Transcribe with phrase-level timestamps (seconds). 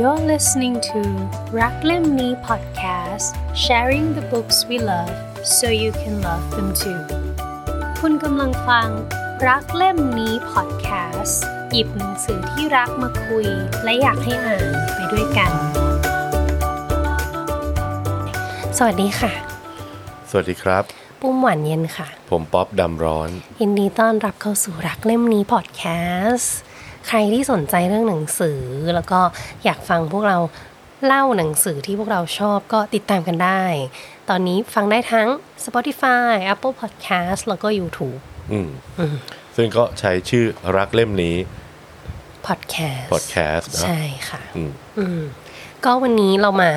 [0.00, 1.00] You're listening to
[1.60, 3.28] รักเล่มนี้ podcast
[3.64, 5.14] sharing the books we love
[5.56, 7.00] so you can love them too
[8.00, 8.88] คุณกำลังฟัง
[9.48, 11.36] รักเล่มนี้ podcast
[11.70, 13.46] หยิบหนังสือที่รักมาคุย
[13.84, 15.52] และอยากให้อ่านไปด้วยกัน
[18.76, 19.32] สวัสดีค่ะ
[20.30, 20.84] สวัสดีครับ
[21.20, 23.30] ปุ้มหวานเย็นค่ะ ผมป๊อบดำร้อน
[23.60, 25.82] ยินดีต้อนรับเข้าสู่รักเล่มนี้พอดแค
[26.32, 26.56] สต์
[27.08, 28.60] ใครที่สนใจเรื่องหนังสือ
[28.94, 29.20] แล้วก็
[29.64, 30.38] อยากฟังพวกเรา
[31.06, 33.62] เล่าหนังสือที่พวกเราชอบก็ติดตามกันได้
[34.28, 35.28] ตอนนี้ฟังได้ทั้ง
[35.64, 38.18] Spotify Apple Podcast แล้วก็ YouTube
[38.52, 38.70] อืม
[39.56, 40.44] ซึ่งก็ใช้ชื่อ
[40.76, 41.36] รักเล่มนี้
[42.46, 45.20] Podcast podcast นะใช่ค่ะอืมอืม
[45.84, 46.70] ก็วันนี้เรามา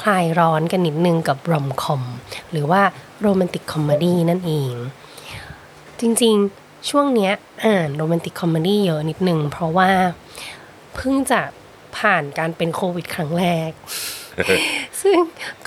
[0.00, 2.02] คลายร้อนกันนิดนึงกับรอมคอม
[2.50, 2.82] หรือว่า
[3.20, 4.72] โรแมนติกคอมเมดี้นั่นเอง
[6.00, 7.32] จริงๆ ช่วงเนี้ย
[7.64, 9.90] อ่าน romantic comedy เยอะนิดนึงเพราะว่า
[10.94, 11.40] เพิ่งจะ
[11.98, 13.70] ผ่านการเป็นโควิดครั้งแรก
[15.02, 15.16] ซึ่ง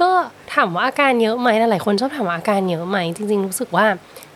[0.02, 0.12] ก็
[0.54, 3.86] ถามว่าอาการเยอะไหมหลายๆคนชอบถามว่าอาการเยอะไหมจริง ๆ รู้สึกว่า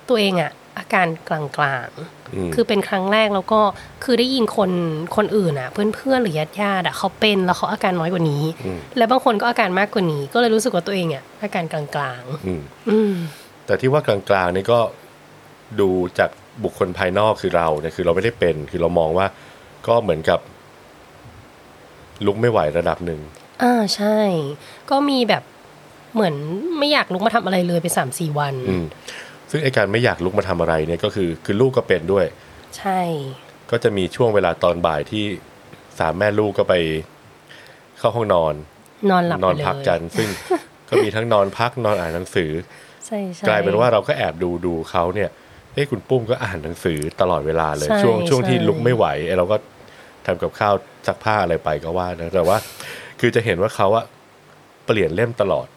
[0.10, 1.42] ตัวเองอะอาการกลา
[1.86, 3.62] งๆ คือเป็นครั้งแรกแล้วก็
[4.04, 4.72] คือได้ยินคน
[5.16, 8.44] คนอื่นอะเพื่อนๆหรือญาติญาติๆอะเขาเป็นแล้วเขาอาการน้อยกว่านี้
[8.98, 13.14] และบางคนก็อาการมากกว่านี้ ก็เลยรู้สึกว่าตัวเองอะอาการกลางอืมๆอืม
[13.66, 14.80] แต่ที่ว่ากลางๆนี่ก็
[15.80, 16.30] ดูจาก
[16.64, 19.28] บุคคลภายนอกคือเราเนี่ยคือเราไม่ได้เป็น คือเรามองว่า
[19.88, 20.40] ก็เหมือนกับ
[22.26, 23.20] ลุกไม่ไหวระดับหนึ่ง
[23.64, 24.18] อ่าใช่
[24.90, 25.44] ก็มีแบบ
[26.14, 26.36] เหมือน
[26.80, 28.86] ไม่อยากลุกมาทำอะไรเลยไปสามสี่วันอืม
[29.52, 32.26] ซึ่งไอการไม่อยากลุกมาทำอะไรเนี่ยก็คือคือลูกก็เป็นด้วย
[32.78, 33.00] ใช่
[33.72, 35.26] ก็จะมีช่วงเวลาตอนบ่ายที่
[36.00, 36.74] สามแม่ลูกก็ไป
[37.98, 38.54] เข้าห้องนอน
[39.12, 40.30] นอนหลับนอนไปเลยพักกัน ซึ่ง
[40.90, 42.52] ก็มีทั้งนอนพักนอนอ่านหนังสือ
[43.06, 45.30] ใช่ใช่กลายเป็นว่าเราก็แอบดูดูเขาเนี่ย
[45.78, 49.58] เฮ้ยคุณปุ้มก็อ่านหนังสือตลอดเวลาเลยใช่ช่วงช่วงที่ใช่ลุกไม่ไหวไอ้เราก็
[50.26, 50.74] ทำกับข้าว
[51.08, 52.58] ซักผ้าอะไรไปก็ว่านะแต่ว่า
[53.20, 54.06] คือจะเห็นว่าเขาอะ
[54.86, 55.68] เปลี่ยนเล่มตลอด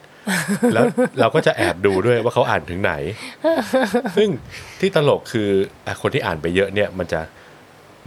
[0.74, 0.84] แล้ว
[1.20, 2.92] เราก็จะแอบดูด้วยว่าเขาอ่านถึงไหน
[4.16, 4.28] ซึ่ง
[4.80, 5.48] ที่ตลกคือ
[5.86, 7.20] อะคนที่อ่านไปเยอะเนี่ย มันจะ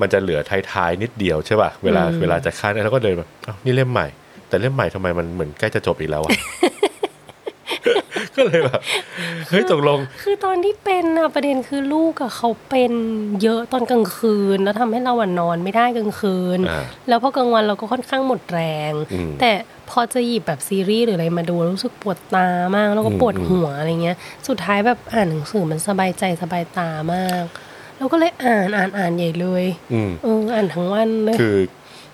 [0.01, 0.39] มันจะเหลือ
[0.72, 4.07] ท้ายๆนิดเดียวใช่ป่ะเวลาเวลาจะคัดแล้วก็เดินแบบอ้าวนี่เล่มใหม่
[4.47, 6.31] แต่เล่มใหม่ทำไมมันเหมือนใกล้จะจบอีกแล้วอะ
[8.35, 8.81] ก็เลยแบบ
[9.49, 12.94] เฮ้ยตกลง คือตอนที่เป็นอะประเด็นคือลูกอะเขาเป็น
[13.44, 18.61] เยอะตอนกลางคืน แล้วทำให้เราอะนอนไม่ได้กลางคืนอ่าแล้วพอกลางวันเราก็ค่อนข้างหมดแร
[18.91, 19.51] งอืมแต่
[19.89, 24.17] พอจะหยิบแบบซีรีส์หรืออะไรมาดูรู้สึกปวดตามาก แล้วก็อืมปวดหัวอะไรเงี้ย
[24.47, 27.44] สุดท้ายแบบอ่านหนังสือมันสบายใจสบายตามาก
[27.97, 31.57] แล้วก็เลยอ่านอ่านอ่านใหญ่เลยอืมเอออ่านทั้งวันเลยคือ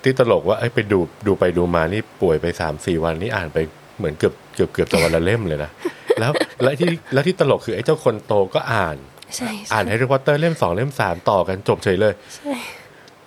[0.04, 3.58] ที่ตลกว่าไอ้ยไปดูดูไปดูมานี่ป่วยไปสามสี่วันนี่อ่านไป
[3.98, 5.72] เหมือนเกือบเกือบเกือบจะวันละเล่มเลยนะ
[6.20, 6.32] แล้ว
[6.64, 8.98] แล้วที่แล้วที่ตลกคือไอ้เจ้าคนโตก็อ่าน
[9.36, 12.54] ใช่ใช่อ่านแฮร์รี่พอตเตอร์เล่มสองเล่มสามต่อกันจบเฉยเลยใช่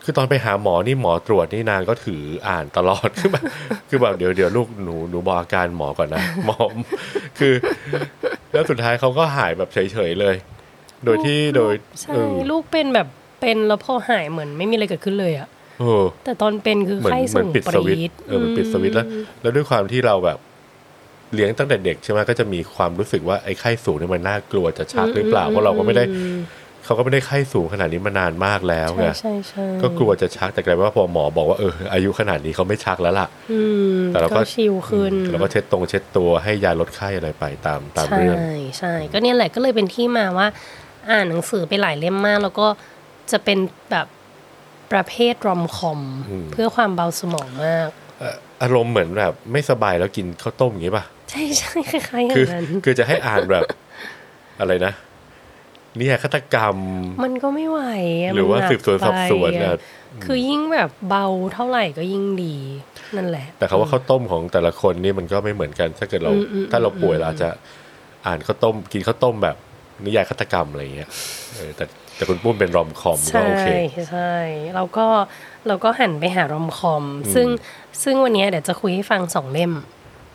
[0.04, 3.44] คือตอนไปหาหมอนี่หมอตรวจนี่นางก็ถืออ่านตลอดคือแบบ
[3.88, 6.56] คือแบบเดี๋ยวเดี๋ยวลูกหนูหนูบอกอาการหมอก่อนนะหมอ
[7.38, 7.54] คือ
[8.52, 10.34] แล้วสุดท้ายเขาก็หายแบบเฉยๆเลย
[11.04, 13.08] โดยที่โดยใช่เออลูกเป็นแบบ
[13.40, 15.48] เป็นแล้วพอหายเหมือนไม่มีอะไรเกิดขึ้นเลยอะ
[15.80, 19.06] เออแต่ตอนเป็นคือเหมือนไข้เหมืสูอนงปิดปสรีวิตช์ดเออเหมือนปิดสวิตช์แล้ว
[19.42, 20.38] แล้วด้วยความที่เราแบบ
[21.34, 26.04] เลี้ยงตั้งแต่เด็กใช่ไหมก็จะมีความรู้สึกว่าไอ้ไข้สูงเนี่ยมันน่ากลัวจะชักหรือเปล่าเพราะเราก็ไม่ได้
[26.84, 33.60] เขาก็ไม่ได้ไข้สูงขนาดนี้มานานมากแล้วใช่ไงใช่ใช่ก็กลัวจะชักแต่กลายเป็นว่าพอหมอบอกว่าเอออายุขนาดนี้เขาไม่ชักแล้วล่ะอื
[33.96, 38.36] มแต่เราก็ก็ชิลขึ้นแล้วก็เช็ดตรงเช็ดตัวให้ยาลดไข้อะไรไปตามตามใช่เรื่อง
[38.78, 40.46] ใช่ก็เนี่ยแหละก็เลยเป็นที่มาว่า
[41.10, 42.66] อ่านหนังสือไปหลายเล่มมาก แล้วก็
[43.32, 43.58] จะเป็น
[43.90, 44.06] แบบ
[44.92, 46.00] ประเภทรอมคอม
[46.52, 47.88] เพื่อความเบาสมองมาก
[48.18, 53.64] เอ่ออารมณ์เหมือนแบบไม่สบายแล้วกินข้าวต้มอย่างนี้ป่ะ ใช่ใช่คล้ายๆอย่าคืองนั้นคือจะให้อ่านแบบ
[54.60, 54.92] อะไรนะ
[55.98, 56.76] เนี่ยฆาตกรรม
[57.24, 59.78] มันก็ไม่ไหวะหรือว่ามันนักสืบสวนสอบสวนไปน่ะอะ
[60.24, 62.56] คือยิ่งแบบเบาเท่าไหร่ก็ยิ่งดี
[63.16, 67.48] นั่นแหละ แต่คาว่าข้าวต้มของแต่ละคนนี่มันก็ไม่เหมือนกัน ถ้าเกิดเรา อืมอืม ถ้าเราป่วยเราอาจจะ
[68.26, 69.56] อ่านข้าวต้ม กินข้าวต้มแบบ
[70.04, 71.08] นิยายฆาตกรรมอะไรอย่างเงี้ย
[71.54, 71.84] เออแต่
[72.16, 73.68] แต่คุณปุ้มเป็นรอมคอมก็ใช่โอเค
[74.10, 74.34] ใช่
[74.74, 75.06] เราก็
[75.66, 77.04] เราก็หันไปหารอมคอม
[77.34, 77.46] ซึ่ง
[78.02, 79.72] ซึ่งวันเนี้ยเดี๋ยวจะคุยให้ฟังสองเล่ม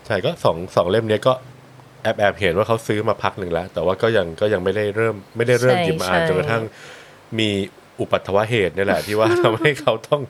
[0.08, 1.34] ใช่ก็สองสองเล่มเนี้ยก็
[2.04, 6.64] แอบแอบเห็นว่าเขาซื้อมาพักหนึ่งแล้ว แต่ว่าก็ยังก็ยังไม่ได้เริ่มไม่ได้เริ่มใช่หยิบมาอ่านใช่จนกระทั่ง
[7.40, 7.50] มี
[8.00, 10.22] อุปัตวเหตุนี่แหละที่ว่าทำให้เขาต้อง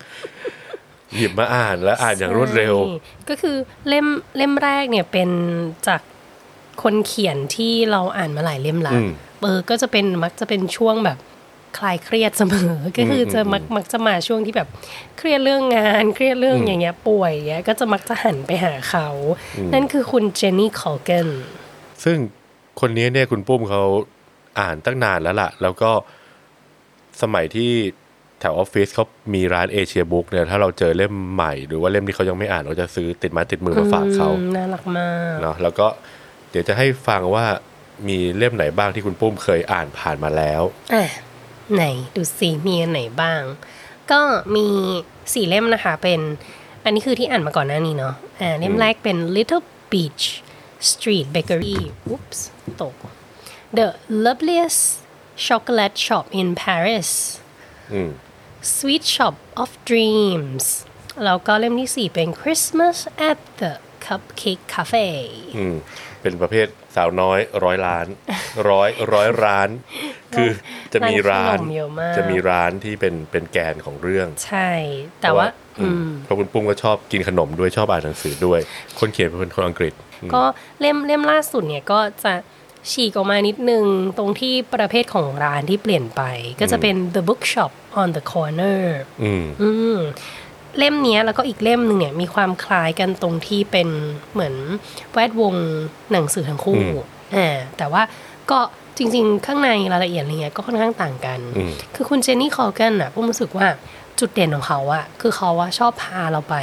[1.15, 2.97] หยิบมาอ่านและอ่านอย่างรวดเร็วใช่
[3.29, 3.55] ก็คือ
[3.87, 4.05] เล่ม
[4.37, 5.29] เล่มแรกเนี่ยเป็น
[5.87, 6.01] จาก
[6.83, 9.09] คนเขียนที่เราอ่านมาหลายเล่มละอืม
[9.41, 11.17] เออก็จะเป็นมักจะเป็นช่วงแบบ
[11.77, 14.67] คลายเครียดเสมอ ก็คือจะมักมักจะมาช่วงที่แบบ
[15.17, 19.07] เครียดเรื่องงาน เครียดเรื่องอย่างเงี้ยป่วยอย่างเงี้ยก็จะมักจะหันไปหาเขา
[19.73, 21.27] นั่นคือคุณเจนนี่คอลเกน
[22.03, 22.17] ซึ่ง
[22.79, 23.83] คนนี้เนี่ยคุณปุ้มเขา
[24.59, 25.91] อ่านตั้งนานแล้วล่ะ แล้วก็
[27.21, 27.71] สมัยที่
[28.39, 35.87] แถวออฟฟิศเขามีร้านเอเชียบุ๊กเนี่ยถ้าเราเจอเล่มใหม่หรือว่าเล่มที่เขายังไม่อ่านเราจะซื้อติดไมาติดมือมาฝากเขาอืมน่ารักมากเนาะแล้วก็
[36.51, 37.45] เดี๋ยวจะให้ฟังว่า
[38.07, 40.61] มีเล่มไหนบ้างที่คุณปุ้มเคยอ่านผ่านมาแล้ว
[40.93, 41.03] อะ
[41.73, 41.83] ไหน
[42.15, 43.41] ดูสิมีอันไหนบ้าง
[44.11, 44.19] ก็
[44.55, 44.67] มี
[45.33, 46.19] สี่เล่มนะคะเป็น
[46.83, 50.25] อันนี้คือที่อ่านมาก่อนหน้านี้เนาะอ่าเล่มแรกเป็น Little Beach
[50.89, 51.79] Street Bakery
[52.11, 52.39] Oops
[52.81, 52.95] ตก
[53.77, 53.87] The
[54.25, 54.83] Loveliest
[55.45, 57.09] Chocolate Shop in Paris
[57.93, 58.11] อืม
[58.75, 60.65] Sweet Shop of Dreams
[61.25, 62.97] แล้วก็เล่มที่สี่เป็น Christmas
[63.29, 63.71] at the
[64.05, 65.07] Cupcake Cafe
[65.57, 65.75] อืม
[66.21, 68.07] เป็นประเภท สาวน้อยร้อยล้าน
[68.69, 69.69] ร้อยร้อยร้าน
[70.35, 70.49] คือ
[70.93, 74.69] จะมีร้านร้านขนมเยอะมากจะมีร้านที่เป็นเป็นแกนของเรื่อง ใช่
[75.21, 75.47] แต่ว่า
[75.79, 78.59] อืมเพราะคุณปุ้มก็ชอบกินขนมด้วยชอบอ่านหนังสือด้วย
[78.99, 79.93] คนเขียนเป็นคนอังกฤษ
[80.33, 80.43] ก็
[80.79, 82.33] เล่มเล่มล่าสุดเนี่ยก็จะ
[82.91, 83.85] ฉีกออกมานิดนึง
[84.17, 86.21] ตรงที่ประเภทของร้านที่เปลี่ยนไป
[86.59, 87.71] ก็จะเป็น The Bookshop
[88.01, 88.81] on the Corner
[89.23, 89.97] อืมอืม
[90.77, 93.87] เล่มเนี้ยแล้วก็อีกเล่มหนึ่งเนี่ยมีความคล้ายกันตรงที่เป็น
[94.33, 94.55] เหมือน
[95.13, 95.53] แวดวง
[96.11, 96.81] หนังสือทั้งคู่
[97.35, 98.01] อ่าแต่ว่า
[98.51, 98.59] ก็
[98.97, 103.67] จริง ๆ ข้างในรายละเอียดอะไรเงี้ยก็ค่อนข้างต่างกันอืมคือคุณเจนนี่คอลกันอะผมรู้สึกว่า
[104.19, 106.55] จุดเด่นของเขาอะคือเขาว่าชอบพาเราไป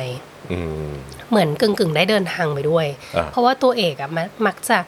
[0.53, 0.59] อื
[0.89, 0.91] ม
[1.31, 2.87] เหมือนกึ่งกึ่งๆได้เดินทางไปด้วย
[3.17, 4.79] อ่าเพราะว่าตัวเอกอะมักมักจะ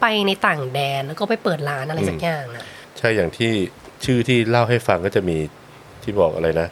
[0.00, 2.64] ไปในต่างแดนแล้วก็ไปเปิดร้านอะไรสักอย่างอะ
[2.98, 3.50] ใช่อย่างที่
[4.04, 5.36] ชื่อที่เล่าให้ฟังก็จะมี
[6.02, 6.68] ที่บอกอะไรนะ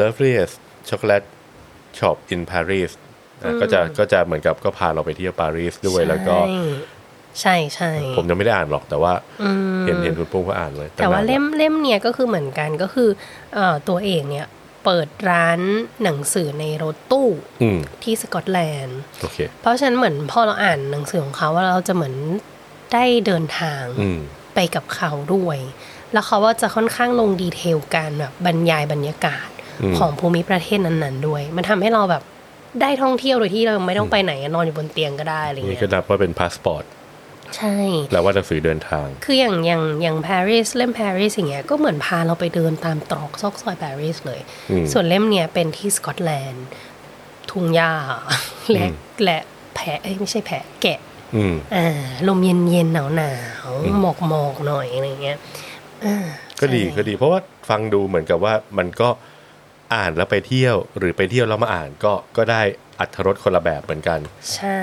[0.00, 0.56] loveliest
[0.88, 1.26] chocolate
[1.98, 2.92] shop in Paris
[3.42, 6.36] อะก็จะก็จะเหมือนกับก็พาเราไปเที่ยวปารีสด้วยแล้วก็
[7.40, 9.12] ใช่ใช่ผมยังไม่ได้อ่านหรอกแต่ว่า
[9.86, 13.08] เห็นเห็นคุณปุ้มก็อ่านเลย แต่ว่านนเล่มเล่มเนี่ยก็คือเหมือนกันก็คือ
[13.54, 14.46] เอ่อตัวเอกเนี่ย
[14.84, 15.60] เปิดร้าน
[16.02, 17.28] หนังสือในรถตู้
[17.62, 22.14] อืมที่สกอตแลนด์โอเคเพราะฉะนั้นเหมือนพอเราอ่านหนังสือของเขาว่าเราจะเหมือน
[22.92, 24.20] ได้เดินทางอืม
[24.54, 25.58] ไปกับเขาด้วย
[26.12, 29.53] แล้วเขาว่าจะค่อนข้างลงดีเทลการแบบบรรยายบรรยากาศอืม
[29.98, 32.22] ของภูมิประเทศนั้นๆด้วย มันทำให้เราแบบ
[32.80, 36.84] ได้ท่องเที่ยวโดยที่เราไม่ต้องไปไหนอะนอนอยู่บนเตียงก็ได้อะไรนี่เงี้ก็ยนับว่าเป็นพาสปอร์ต
[37.56, 37.76] ใช่
[38.10, 44.40] แปลว่าหนังสือเดินทาง คืออย่างอย่างอย่างปารีสเล่มปารีสอย่างเงี้ยก็เหมือนพาเราไปเดินตามตรอกซอกซอยปารีสเลย
[44.70, 46.66] อืมส่วนเล่มเนี่ยเป็นที่สกอตแลนด์
[47.50, 47.92] ทุ่งหญ้า
[48.72, 48.86] และ
[49.24, 49.38] และ
[49.74, 50.98] แพะเอ้ยไม่ใช่แพะแกะ
[51.36, 53.32] อืมอ่าลมเย็นเย็นหนาวหนา
[53.66, 55.38] วๆหมอกหมอกๆหน่อยอะไรเงี้ย
[56.04, 56.16] อ่า
[56.60, 59.08] ก็ดีใช่ก็ดี เพราะว่าฟังดูเหมือนกับว่ามันก็
[59.96, 62.62] อ่านแล้วไปเที่ยวหรือไปเที่ยวแล้วมาอ่านก็ก็ได้
[63.00, 64.18] อัธรสคนละแบบเหมือนกัน
[64.54, 64.82] ใช่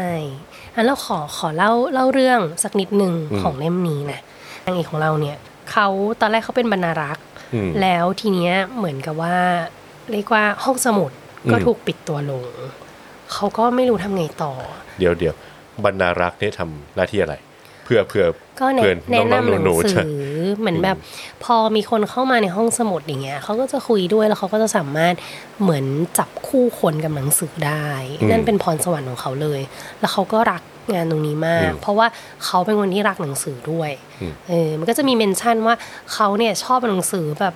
[0.75, 4.19] อันเราขอขอเล่าเล่าเรื่องสักนิดหนึ่งอืมของเล่มนี้นะ
[4.65, 5.37] นางเอกของเราเนี่ย
[5.71, 5.87] เขา
[6.21, 9.37] ตอนแรกเขาเป็นบรรณารักษ์อืมแล้วทีเนี้ยเหมือนกับว่า
[10.11, 11.11] เรียกว่าห้องสมุด
[11.51, 12.43] ก็อืมถูกปิดตัวลง
[13.33, 14.53] เขาก็ไม่รู้ทำไงต่อ
[14.99, 15.35] เดี๋ยวเดี๋ยว
[15.83, 17.35] บรรณารักษ์เนี่ยทำหน้าที่อะไร
[17.83, 18.25] เพื่อเพื่อ
[18.61, 20.05] ก็แนะเพื่อนแนะน้องนำหนัๆงหนูๆสืใช่อ
[20.59, 20.97] เหมือนแบบ
[21.43, 25.15] พอมีคนเข้ามาในห้องสมุดอย่างเงี้ยเขาก็จะคุยด้วยแล้วเขาก็จะสามารถ
[25.61, 25.85] เหมือน
[26.17, 27.87] จับคู่คนกับหนังสือได้
[28.19, 29.61] อืมนั่นเป็นพรสวรรค์ของเขาเลย
[29.99, 30.61] แล้วเขาก็รัก
[30.93, 32.07] งานตรงนี้มากอืมเพราะว่า
[32.45, 35.75] เขาเป็นคนที่รักหนังสือด้วยอืมเออมันก็จะมี mention ว่า
[36.13, 37.53] เขาเนี่ยชอบหนังสือแบบ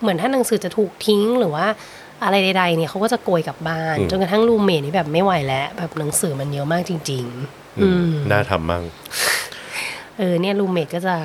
[0.00, 1.66] เหมือนถ้าหนังสือจะถูกทิ้งหรือว่า
[2.24, 8.84] อะไรใดๆเนี่ยเขาก็จะโกยกลับบ้าน จนกระทั่ง roommate นี่แบบไม่ไหวแล้ว แบบหนังสือมันเยอะมากจริง ๆ อืมน่าทำมั่ง
[10.18, 11.16] เออเนี่ย roommate ก็จะ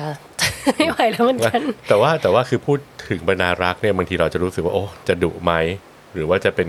[0.76, 2.78] ไม่ไหวแล้วเหมือนกัน แต่ว่าแต่ว่าคือพูด
[3.08, 5.52] ถึงบรรณารักษ์เนี่ยบางทีเราจะรู้สึกว่าโอ้จะดุไหม
[6.14, 6.68] หรือว่าจะเป็น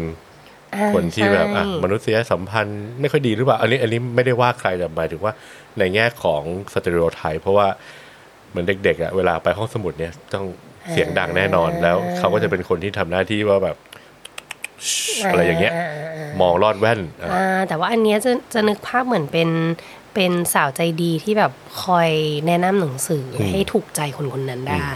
[0.75, 5.34] อ่าคนที่แบบอะใช่มนุษยสัมพันธ์ไม่ค่อยดีหรือเปล่าอันนี้อันนี้ไม่ได้ว่าใครแต่หมายถึงว่า
[5.79, 6.41] ในแง่ของ
[6.74, 7.67] สเตอริโอไทป์เพราะว่า
[8.50, 10.46] เหมือนเด็กๆอะเวลาไปห้องสมุดเนี่ยต้อง
[10.91, 13.77] เสียงดังแน่นอนแล้วเขาก็จะเป็นคนที่ทำหน้าที่ว่าแบบ
[15.29, 15.74] อะไรอย่างเงี้ย
[16.41, 19.50] มองลอดแว่นอะอ่าแต่ว่าอันเนี้ยจะจะนึกภาพเหมือนเป็น
[20.15, 21.51] เป็นสาวใจดีที่แบบ
[21.84, 22.10] คอย
[22.48, 24.91] แนะนำหนังสืออให้ถูกใจคนคนนั้นได้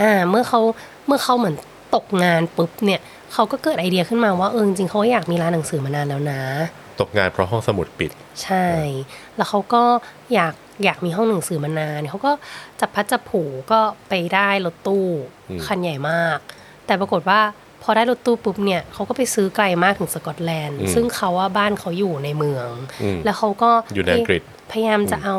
[0.00, 0.60] อ่า เมื่อเขา
[1.06, 1.56] เมื่อเขาเหมือน
[1.94, 3.00] ตกงานปุ๊บเนี่ย
[3.32, 6.40] เขาก็เกิดไอเดียขึ้นมาว่าเออจริงๆเขาอยากมีร้านหนังสือมานานแล้วนะ
[7.00, 8.10] ตกงานเพราะห้องสมุดปิด
[8.42, 8.66] ใช่
[9.36, 9.82] แล้วเขาก็
[10.34, 12.32] อยากอยากมีห้องหนังสือมานานเขาก็
[12.80, 13.42] จับพัดจับผู
[13.72, 15.06] ก็ไปได้รถตู้
[15.50, 16.38] อืมคันใหญ่มาก
[16.86, 17.40] แต่ปรากฏว่า
[17.86, 22.68] พอได้รถตู้ปุ๊บเนี่ยเขาก็ไปซื้อไกลมากถึงสกอตแลนด์ ซึ่งเขาว่าบ้านเขาอยู่ในเมือง
[23.02, 25.38] อืมแล้วเขาก็อยู่ในอังกฤษพยายามจะเอา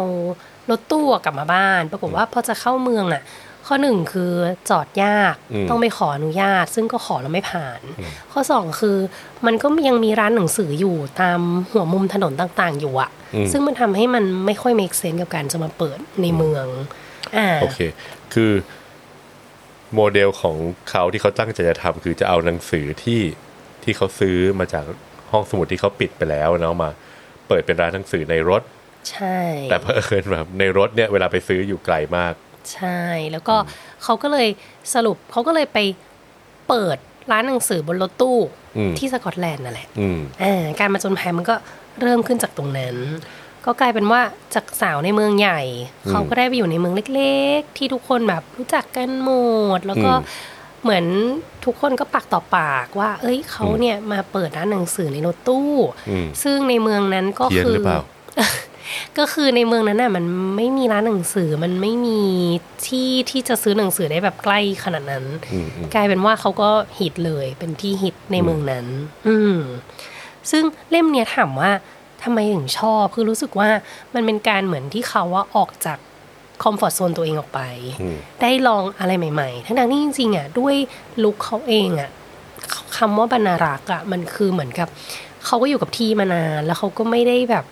[0.70, 3.24] รถตู้กลับมาบ้าน ปรากฏว่าพอจะเข้าเมืองอะ
[3.68, 4.32] ข้อหนึ่งคือ
[4.70, 7.82] จอดยากอืมต้องไปขออนุญาต ซึ่งก็ขอแล้วไม่ผ่าน
[8.32, 8.98] ข้อสองคือ
[9.46, 11.40] มันก็ยังมีร้านหนังสืออยู่ตาม
[11.72, 16.66] หัวมุมถนนต่างๆ อยู่อะอืมซึ่งมันทำให้มันไม่ค่อย make sense กับการจะมาเปิดในเมือง
[17.38, 17.80] อ่าโอเค
[18.34, 18.52] คือ
[19.96, 20.56] โมเดลของ
[20.90, 23.22] เขาที่เขาตั้งใจจะทำคือจะเอาหนังสือที่
[23.84, 24.84] ที่เขาซื้อมาจาก
[25.32, 26.90] ห้องสมุดที่เขาปิดไปแล้วเนาะมา
[27.48, 28.62] เปิดเป็นร้านหนังสือในรถ
[29.12, 32.34] ใช่ แต่เพอเอิญแบบในรถเนี่ยเวลาไปซื้ออยู่ไกลมาก
[32.74, 33.56] ใช่ แล้วก็
[34.04, 34.48] เขาก็เลย
[34.94, 35.80] สรุปเขาก็เลยไป
[36.68, 36.98] เปิด
[37.32, 38.38] ร้านหนังสือบนรถตู้
[38.78, 41.56] อืมที่สกอตแลนด์นั่นแหละอืมอ่าการมาจนภัยมันก็
[42.02, 42.96] เริ่มขึ้นจากตรงนั้น
[43.66, 44.22] ก็กลายเป็นว่า
[44.56, 45.62] จากสาวในเมืองใหญ่
[46.06, 49.32] อืมเขาก็ได้ไปอยู่ในเมืองเล็ก ๆ ที่ทุกคนแบบรู้จักกันหม
[49.78, 50.54] ด แล้วก็อืม
[50.84, 51.06] เหมือน
[51.66, 55.72] ทุกคนก็ปากต่อปากว่า เอ้ยเขาเนี่ยมาเปิดร้านหนังสือในรถตู้
[56.10, 58.02] อืมซึ่งในเมืองนั้นก็เพี้ยนคือหรือเปล่า
[59.18, 60.26] ก็คือในเมืองนั้นน่ะมัน
[60.58, 62.20] ไม่มีร้านหนังสือมันไม่มี
[62.88, 66.70] ที่ที่จะซื้อหนังสือได้แบบใกล้ขนาดนั้นอืมอืมกลายเป็นว่าเขาก็
[67.00, 68.86] ฮิตเลยเป็นที่ฮิตในเมืองนั้น
[69.28, 69.58] อืม
[70.52, 71.72] ซึ่งเล่มเนี้ยถามว่า
[72.26, 73.70] ทำไมถึงชอบ คือรู้สึกว่า
[74.14, 75.98] มันเป็นการเหมือนที่เขาว่าออกจาก
[76.64, 77.62] คอมฟอร์ทโซนตัวเองออกไป
[78.02, 80.76] อืมได้ลองอะไรใหม่ๆ ทั้งๆที่จริงๆอะด้วย
[81.24, 82.10] ลุคเขาเองอะ
[82.98, 84.88] คำว่าบรรณารักษ์อะมันคือเหมือนกับ
[85.46, 87.66] เขาก็อยู่กับที่มานาน แล้วเขาก็ไม่ได้แบบ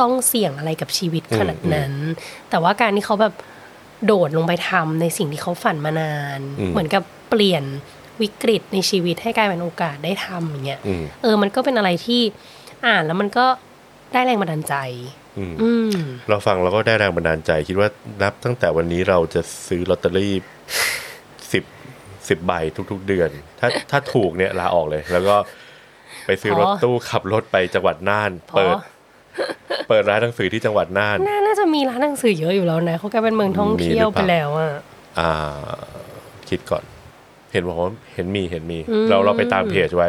[0.00, 1.92] ต้องเสี่ยงอะไรกับชีวิตขนาดนั้น
[2.50, 3.34] แต่ว่าการที่เขาแบบ
[4.06, 7.64] โดดลงไปทำในสิ่งที่เขาฝันมานานอืมเหมือนกับเปลี่ยน
[8.22, 12.22] วิกฤตในชีวิตให้กลายเป็นโอกาสได้ทำอย่างเงี้ยอืมเออมันก็เป็นอะไรที่
[12.86, 13.46] อ่านแล้วมันก็
[14.12, 14.74] ได้แรงบันดาลใจ
[15.38, 15.90] อืมอืม
[16.28, 17.88] เราฟังเราก็ได้แรงบันดาลใจ คิดว่า
[18.22, 20.34] นับตั้งแต่วันนี้เราจะซื้อลอตเตอรี่
[21.52, 21.64] สิบ
[22.28, 22.52] สิบใบ
[22.90, 25.36] ทุก ๆ เดือน ถ้าถ้าถูกเนี่ยลาออกเลย แล้วก็
[26.26, 28.74] ไปซื้อพอรถตู้ขับรถไปจังหวัดน่านพอเปิด
[29.88, 34.70] เปิดร้านหนังสือที่จังหวัดน่านน่าน่าจะมีร้านหนังสือเยอะอยู่แล้วนะเขากลายเป็นเมืองท่องเที่ยวมีหรือเปไปล่าแล้วอะ
[35.18, 35.32] อ่า
[36.48, 36.84] คิดก่อน
[37.52, 40.08] เห็นบอกว่าเห็นมีเห็นมีอืมเราเราไปตามเพจไว้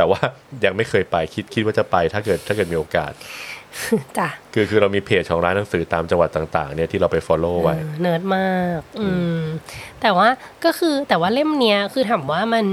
[0.00, 0.22] แต่ว่า
[0.64, 3.12] ยังไม่เคยไปคิดคิดว่าจะไปถ้าเกิดถ้าเกิดมีโอกาส
[4.18, 9.40] จ้ะคือคือเรามีเพจของร้านหนังสือตามจังหวัดต่าง ๆ เนี่ยที่เราไป follow ไว้เออเนิร์ดมาก อืม
[10.00, 10.28] แต่ว่า
[10.64, 12.66] ก็คือแต่ว่าเล่มเนี้ยคือถามว่ามัน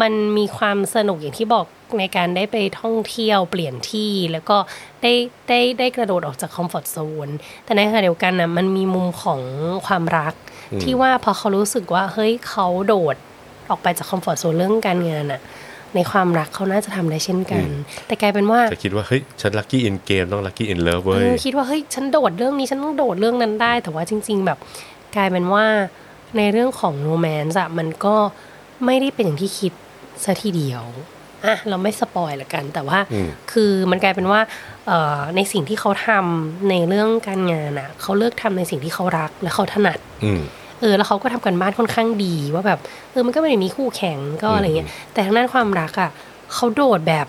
[0.00, 1.66] มันมีความสนุกอย่างที่บอก
[1.98, 4.56] ในการได้ไปท่องเที่ยวเปลี่ยนที่แล้วก็
[5.02, 5.12] ได้
[5.48, 7.28] ได้ได้กระโดดออกจาก comfort zone
[7.64, 9.40] แต่ในขณะเดียวกันนะมันมีมุมของ
[9.86, 10.34] ความรัก
[10.72, 13.16] อืมที่ว่าพอเขารู้สึกว่า เฮ้ยเขาโดด
[13.70, 15.40] ออกไปจาก comfort zone เรื่องการงานอะ
[15.94, 17.64] ในความรักเขาน่าจะทำได้เช่นกัน
[18.06, 24.58] แต่กลายเป็นว่าจะคิดว่าเฮ้ยฉัน lucky in game ต้อง lucky in love เว้ยเอออคิดว่าเฮ้ยฉันโดดเรื่องนี้ฉันต้องโดดเรื่องนั้นได้ แต่ว่าจริง ๆ แบบ
[25.16, 25.64] กลายเป็นว่า
[26.36, 28.14] ในเรื่องของ romance อะมันก็
[28.84, 29.72] ไม่ได้เป็นอย่างที่คิด
[30.24, 30.84] ซะทีเดียว
[31.44, 34.40] อะเราไม่ spoil ละกัน แต่ว่าอืมคือมันกลายเป็นว่า
[34.86, 40.42] เอ่อในสิ่งที่เขาทำในเรื่องการงานอะเขาเลือกทำในสิ่งที่เขารักและเขาถนัดอืม
[40.82, 42.78] เออแล้วเขาก็ทำการบ้านค่อนข้างดีว่าแบบ
[43.12, 46.10] เออมันก็ไม่ได้มีคู่แข่งก็อะไรเงี้ยแต่ทางด้านความรักอะ
[46.54, 47.26] เขาโดดแบบ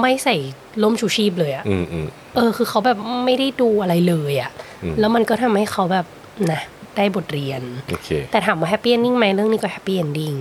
[0.00, 0.36] ไม่ใส่
[0.82, 4.50] ร่มชูชีพเลยอะอืมอืมเออ คือเขาแบบไม่ได้ดูอะไรเลยอะ่ะ
[4.82, 6.06] อืมแล้วมันก็ทำให้เขาแบบ
[6.52, 6.60] นะ
[6.96, 10.34] ได้บทเรียนโอเคแต่ถามว่า happy ending ไหมเรื่องนี้ก็ happy ending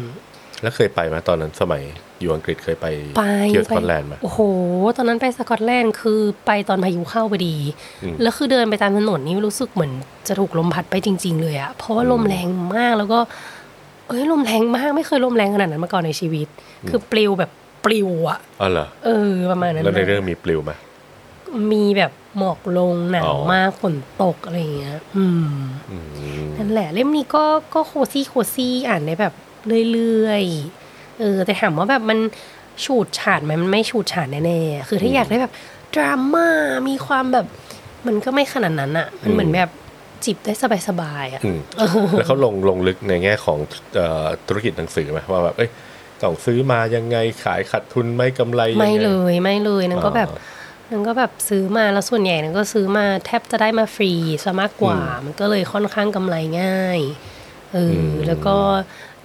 [0.62, 1.84] แล้วเคยไปไหมตอนนั้นสมัย
[2.20, 2.88] อยู่อังกฤษเคยไป
[3.18, 4.40] ไปเที่ยวสไปกอตแลนด์ไหมโอ้โห
[4.98, 7.56] ตอนนั้นไปสกอตแลนด์คือไปตอนพายุเข้าพอดี
[8.04, 9.92] อืมแล้วคือเดินไปตามถนนนี่รู้สึกเหมือน
[10.28, 13.20] จะถูกลมพัดไปจริง ๆ เลยอะเพราะว่าลมแรงมากแล้วก็
[14.08, 16.48] เอ้ยลมแรงมากไม่เคยลมแรงขนาดนั้นมาก่อนในชีวิต
[16.90, 17.52] คือปลิวแบบ
[17.86, 20.72] ปลิวอะอ๋อเหรอเออประมาณนั้นแล้วในนะเรื่องมีปลิวไหม
[21.72, 25.52] มีแบบหมอกลงหนาอ๋วอมากฝนตกอะไรอย่างเงี้ยอืม
[25.92, 25.98] อื
[26.44, 29.34] มนั่นแหละ เล่มนี้ก็ก็โคซี่โคซี่อ่านได้แบบ
[29.94, 32.20] เรื่อยๆ เออ แต่ถามว่าแบบมัน
[32.86, 35.54] ฉูดฉาดไหมมันไม่ฉูดฉาดแน่ๆ คือถ้าอยากได้แบบ
[35.96, 36.48] ดราม่า
[36.90, 37.46] มีความแบบ
[38.08, 39.72] มันก็ไม่ขนาดนั้นอะมันเหมือนแบบ
[40.26, 40.54] จิบได้
[40.88, 41.60] สบายๆอะอืม
[42.18, 43.60] แล้วเขาลงลงลึกในแง่ของ
[43.96, 45.70] เอ่อธุรกิจหนังสือไหมว่าแบบเอ้ย
[46.22, 54.12] ต้องซื้อมายังไงขายขาดทุนไหม่กำไรยังไงไม่เลยไม่เลยนั่นก็แบบอ๋อนั่นก็แบบซื้อมาแล้วส่วนใหญ่นั่นก็ซื้อมาแทบจะได้มาฟรี
[54.44, 57.00] ซะมากกว่า มันก็เลยค่อนข้างกำไรง่าย
[57.74, 58.56] เอออมแล้วก็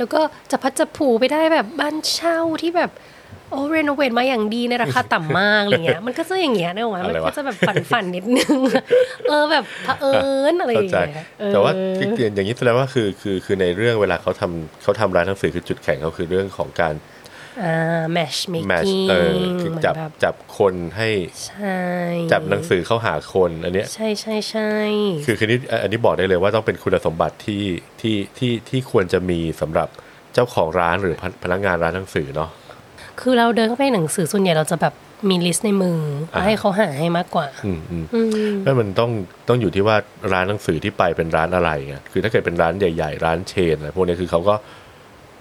[0.02, 2.90] แล้วก็จะพัดจะผูไปได้แบบบ้านเช่าที่แบบ
[3.50, 8.59] โอ้เรโนเวทมาอย่างดีในราคาต่ำมากอะไรเงี้ยมันก็จะอย่างเงี้ยนะวะมันก็จะแบบฝันฝันๆนิดนึง
[9.28, 10.16] เออแบบเผอิ
[10.52, 17.12] ญอะไรอเข้าย่างใจเงี้ยเออแต่ว่าคืออย่างนี้แสดงว่าคือคือคือในเรื่องเวลาเขาทำเขาทำร้านหนังสือคือจุดแข็งเขาคือเรื่องของการอ่า
[18.12, 21.09] แมชเมคแมชกิ้งเออคือจับแบบจับคนให้
[21.47, 21.80] ใช่
[22.32, 24.71] จับหนังสือเข้าหาคนอันเนี้ยใช่ใช่ใช่
[25.26, 27.62] คือคือนี่อันนี้บอกได้เลยว่าต้องเป็นคุณสมบัติที่
[28.00, 29.88] ที่ที่ที่ควรจะมีสำหรับ
[30.35, 32.50] เจ้าของร้านหรือพนพนักงานร้านหนังสือเนาะ
[33.21, 34.94] คือเราเดินเข้าไปในหนังสือส่วนใหญ่เราจะแบบ
[35.28, 35.99] มีลิสต์ในมือ
[36.30, 39.11] แล้วอ่าให้เขาหาให้มากกว่าอืมอืมอืมนั่นมันต้อง
[39.49, 39.97] ต้องอยู่ที่ว่า
[40.32, 44.54] ร้านหนังสือที่ไปเป็นร้านอะไรไงคือถ้าเกิดเป็นร้านใหญ่ ๆ ร้านเชนอะไรพวกนี้คือเขาก็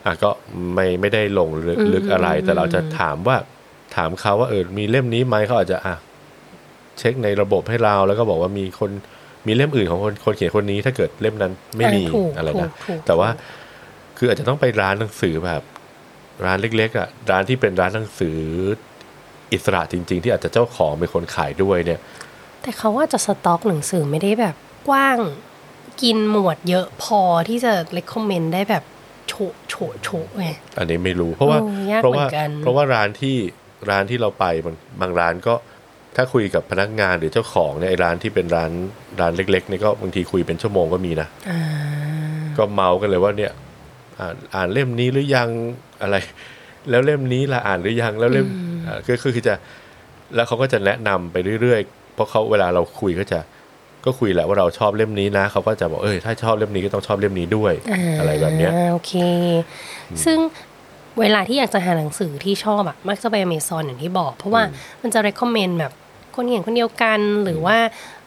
[0.06, 0.30] อะก็
[0.74, 3.38] ไม่ไม่ได้ลงลึกลึกอะไร แต่เราจะถามว่า
[3.96, 5.96] ถามเขาว่าเออมีเล่มนี้ไหมเขาอาจจะอะ
[7.00, 8.92] เช็คในระบบให้เราแล้วก็บอกว่ามีคน
[9.48, 13.30] มีเล่มอื่นของคนคนเขียนคนนี้ถ้าเกิดเล่มนั้นไม่มีถูกอะไรถูนะกถูกแต่ว่า
[14.18, 15.62] คืออาจจะต้องไปร้านหนังสือแบบ
[16.46, 18.38] ร้านเล็กๆอะร้านที่เป็นร้านหนังสือ
[19.54, 22.00] อิสระจริง ๆ ที่อาจจะเจ้าของเป็นคนขายด้วยเนี่ย
[22.62, 24.56] แต่เขาว่าจะสต็อกหนังสือไม่ได้แบบ
[24.90, 25.18] กว้าง
[26.02, 28.84] กินหมวดเยอะพอที่จะ recommend ได้แบบ
[29.32, 30.46] โฉะโฉะโฉะไง
[30.78, 33.36] อันนี้ไม่รู้เพราะว่าเออยากเพราะว่าเหมือนกันเพราะว่าร้านที่
[33.90, 35.54] ร้านที่เราไปบางบางร้านก็
[36.16, 38.72] ถ้าคุยกับพนักงานหรือเจ้าของเนี่ยไอ้ร้านที่เป็นร้าน
[39.22, 41.62] ร้านเล็กๆเนี่ยก็บางทีคุยเป็นชั่วโมงก็มีนะอ่า
[42.58, 43.52] ก็เมากันเลยว่าเนี่ย
[44.20, 45.50] อ่านอ่านเล่มนี้หรือยัง
[46.02, 46.16] อะไร
[46.90, 48.48] แล้วเล่มนี้ละอ่านหรือยังแล้วเล่ม
[48.88, 49.56] อ่าก็คือคือจะ
[50.36, 53.40] แล้วเขาก็จะแนะนำไปเรื่อยๆ เพราะเขาเวลาเราคุยก็จะ
[54.06, 57.74] ก็คุยแหละว่าเราชอบเล่มนี้นะเขาก็จะบอกเออถ้าชอบเล่มนี้ก็ต้องชอบเล่มนี้ด้วย
[58.20, 59.14] อะไรแบบเนี้ยาโอเค
[60.26, 60.38] ซึ่ง
[61.20, 64.64] เวลาที่อยากจะหาหนังสือที่ชอบอะมักจะไปอเมซอนอย่างที่บอก เพราะว่า
[65.02, 65.92] มันจะ recommend แบบ
[66.36, 67.78] คนเห็นคนเดียวกันหรือว่า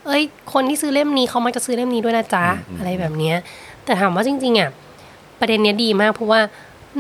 [0.07, 2.47] เอ้ย คนที่ซื้อเล่มนี้เขามักจะซื้อเล่มนี้ด้วยนะจ๊ะ
[2.79, 3.37] อะไรแบบเนี้ย
[3.85, 4.71] แต่ถามว่าจริงๆอะ
[5.41, 6.41] ประเด็นเนี้ยดีมากเพราะว่า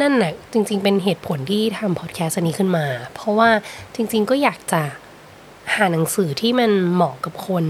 [0.01, 3.49] นั่นน่ะจริง ๆ เป็นเหตุผลที่ทำพอดแคสต์อันนี้ขึ้นมา เพราะว่า
[3.95, 4.83] จริง ๆ ก็อยากจะ
[5.75, 7.65] หาหนังสือที่มันเหมาะกับคน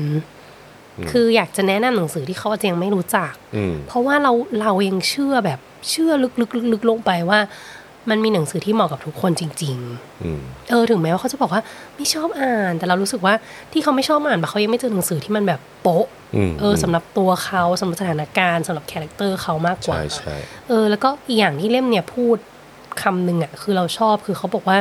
[1.10, 5.58] คืออยากจะแนะนำหนังสือที่เขาอาจจะยังไม่รู้จักอืมเพราะว่าเราเรายังเชื่อแบบ
[5.90, 7.38] เชื่อลึกๆลึกๆลงไปว่า
[8.10, 9.76] มันมีหนังสือที่เหมาะกับทุกคนจริง
[10.24, 11.62] อืมๆเออถึงแม้ว่าเขาจะบอกว่า
[11.96, 13.34] ไม่ชอบอ่าน แต่เรารู้สึกว่า
[13.72, 20.36] ที่เขาไม่ชอบอ่านเพราะเขายังไม่เจอหนังสือที่มันแบบโป๊ะอืมเออสำหรับตัวเขาสำหรับสถานการณ์สำหรับคาแรคเตอร์เขามากกว่าใช่ใช่
[20.68, 22.36] เออ แล้วก็อีกอย่างที่เล่มเนี่ยพูด
[23.02, 24.78] คำหนึ่งอะคือเราชอบคือเขาบอกว่า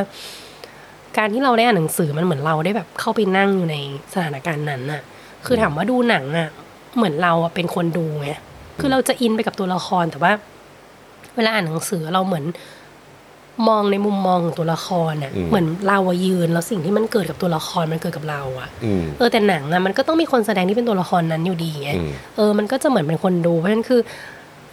[1.17, 3.75] การที่เราได้อ่านหนังสือมันเหมือนเราได้แบบเข้าไปนั่งอยู่ใน
[4.13, 5.01] สถานการณ์นั้นน่ะ
[5.45, 6.49] คือถามว่าดูหนังอะ
[6.95, 8.29] เหมือนเราอะเป็นคนดูไง
[8.79, 10.31] คือเราจะอินไปกับตัวละครแต่ว่า
[11.35, 12.45] เวลาอ่านหนังสือเราเหมือน
[13.67, 24.01] มองในมุมมองของตัวละครอะเหมือนเราอะยืนแล้วสิ่งที่มันเกิดกับตัวละครมันเกิดกับเราอะอืมเออแต่หนังอะมันก็ต้องมีคนแสดงที่เป็นตัวละครนั้นอยู่ดีไงอืมเออมันก็จะเหมือนเป็นคนดูเพราะฉะนั้นคือ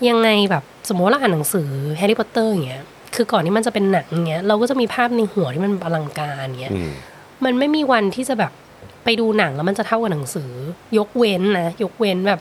[0.08, 2.82] ยังไงแบบสมมติว่าเราอ่านหนังสือแฮร์รี่พอตเตอร์อย่างเงี้ย
[3.14, 6.92] คือก่อนที่มันจะเป็นหนังอย่างเงี้ยเราก็จะมีภาพในหัวที่มันอลังการเงี้ยอืม
[7.44, 8.52] มันไม่มีวันที่จะแบบ
[9.04, 10.50] ไปดูหนังแล้วมันจะเท่ากับหนังสือ
[10.98, 12.40] ยกเว้นนะ ยกเว้นแบบ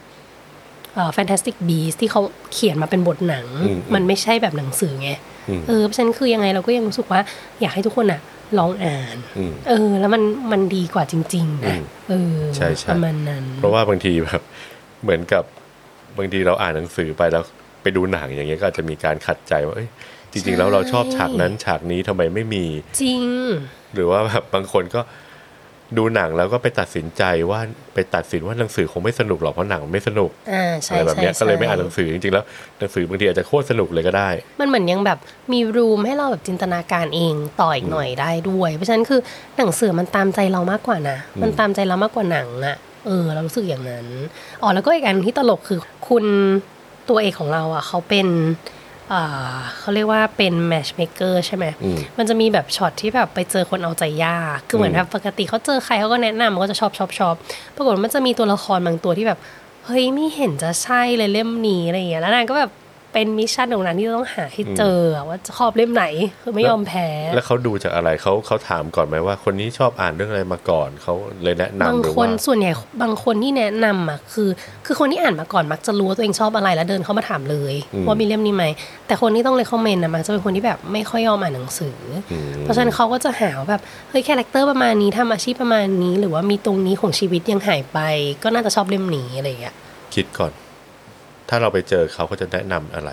[0.93, 2.21] เอ่อ Fantastic Beasts ที่เขา
[2.53, 5.11] เขียนมาเป็นบทหนังอืมมันไม่ใช่แบบหนังสือไง
[5.49, 7.21] อืมเออเพราะฉะนั้นคือยังไงเราก็ยังรู้สึกว่า
[7.61, 8.21] อยากให้ทุกคนอะ
[8.59, 14.41] ลองอ่านอืมเออ แล้วมันมันดีกว่าจริงๆนะอืมเออใช่ใช่ประมาณนั้น เพราะว่าบางทีแบบ
[15.03, 15.43] เหมือนกับ
[16.17, 17.43] บางทีเราอ่านหนังสือไปแล้ว
[17.81, 19.89] ไปดูหนังอย่างเงี้ยก็อาจจะมีการขัดใจว่าเอ้ย
[20.31, 22.65] จริงๆแล้วเราชอบฉากนั้นฉากนี้ทำไมไม่มี
[23.01, 23.21] จริง
[23.93, 25.01] หรือว่าแบบบางคนก็
[25.97, 27.59] ดูหนังแล้วก็ไปตัดสินใจว่า
[27.93, 32.43] ไปตัดสินว่าหนังสือคงไม่สนุกหรอกเพราะหนังไม่สนุกอ่าอะใช่ไรแบบใช่เนี้ยก็เลยไม่อ่านหใช่นังสือจริงๆแล้ว
[32.79, 35.19] หนังสือบางทีอาจจะโคตรสนุกเลยก็ได้ มันเหมือนยังแบบ
[35.53, 39.19] มีรูมให้เราแบบจินตนาการเองต่ออีกหน่อยได้ด้วย เพราะฉะนั้นคือ
[39.57, 44.07] หนังสือมันตามใจเรามากกว่านะ มันตามใจเรามากกว่าหนังอะเออเรารู้สึกอย่างนั้น
[44.61, 46.25] อ๋อแล้วก็อีกอันที่ตลกคือคุณ
[47.09, 48.78] ตัวเอกของเราอะเขาเป็นอ่า
[49.79, 57.35] เขาเรียกว่าเป็นแมชเม k เกอร์ใช่ไหมอืมมันจะมีแบบช็อตที่แบบไปเจอคนเอาใจยาก คือเหมือนอืมแบบปกติเขาเจอใครเขาก็แนะนำก็จะชอบชอบชอบ
[57.75, 59.39] ปรากฏว่ามันจะมีตัวละครบางตัวที่แบบ
[59.85, 62.71] เฮ้ยไม่เห็นจะใช่เลยเล่มนี้อะไรอย่างเงี้ย แล้วนางก็แบบ
[63.13, 66.05] เป็น mission ของนางที่ต้องหาให้เจออะว่าจะชอบเล่มไหน
[66.43, 74.49] คือไม่ยอมแพ้ แล้วเขาดูจากอะไรเขาเขาถามก่อนไหมว่า คนนี้ชอบอ่านเรื่องอะไรมาก่อนเขาเลยแนะนำบางหรือคว่านส่วนใหญ่บางคนที่แนะนำอะคือ
[74.85, 77.73] คือคนที่อ่านมาก่อนมักจะรู้ว่าตัวเองชอบอะไรแล้วเดินเข้ามาถามเลย
[78.07, 78.65] ว่ามีเล่มนี้ไหม
[79.07, 81.97] แต่คนที่ต้อง recommend นะมักจะเป็นคนที่แบบไม่ค่อยยอมอ่านหนังสือ
[82.31, 87.99] อมเพราะฉะนั้นเขาก็จะหาว่าแบบเฮ้ย character ประมาณนี้ทำอาชีพประมาณนี้ หรือว่ามีตรงนี้ของชีวิตยังหายไป
[88.43, 89.75] ก็น่าจะชอบเล่มนี้อะไรอย่างเงี้ย
[90.15, 90.51] คิดก่อน
[91.49, 93.11] ถ้าเราไปเจอเขาเขาจะแนะนำอะไร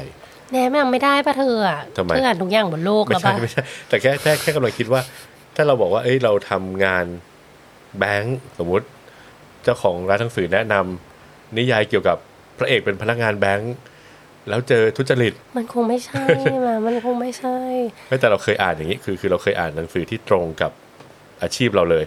[0.52, 5.00] แน่แม่งไม่ได้ปะเธออะทำไมเธออ่านทุกอย่างบนโลกไม่แล้วใช่ปะไม่ใช่แต่แค่แค่แค่กำลังคิดว่า
[5.56, 7.06] ถ้าเราบอกว่า เอ้ยเราทำงาน
[7.98, 8.86] แบงค์สมมุติ
[9.64, 12.16] เจ้าของร้านหนังสือแนะนำนิยายเกี่ยวกับ
[12.58, 13.74] พระเอกเป็นพนักงานแบงค์
[14.48, 16.22] แล้วเจอทุจริต มันคงไม่ใช่
[16.66, 17.56] มามันคงไม่ใช่
[18.08, 20.72] ไม่แต่เราเคยอ่านอย่างนี้ คือคือเราเคยอ่านหนังสือที่ตรงกับ
[21.42, 22.04] อาชีพเราเลย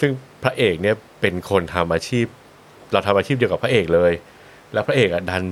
[0.00, 0.10] ซึ่ง
[0.44, 2.26] พระเอกเนี่ยเป็นคนทำอาชีพ
[2.92, 4.12] เราทำอาชีพเดียวกับพระเอกเลย
[4.72, 5.42] แล้วพระเอกอะดัน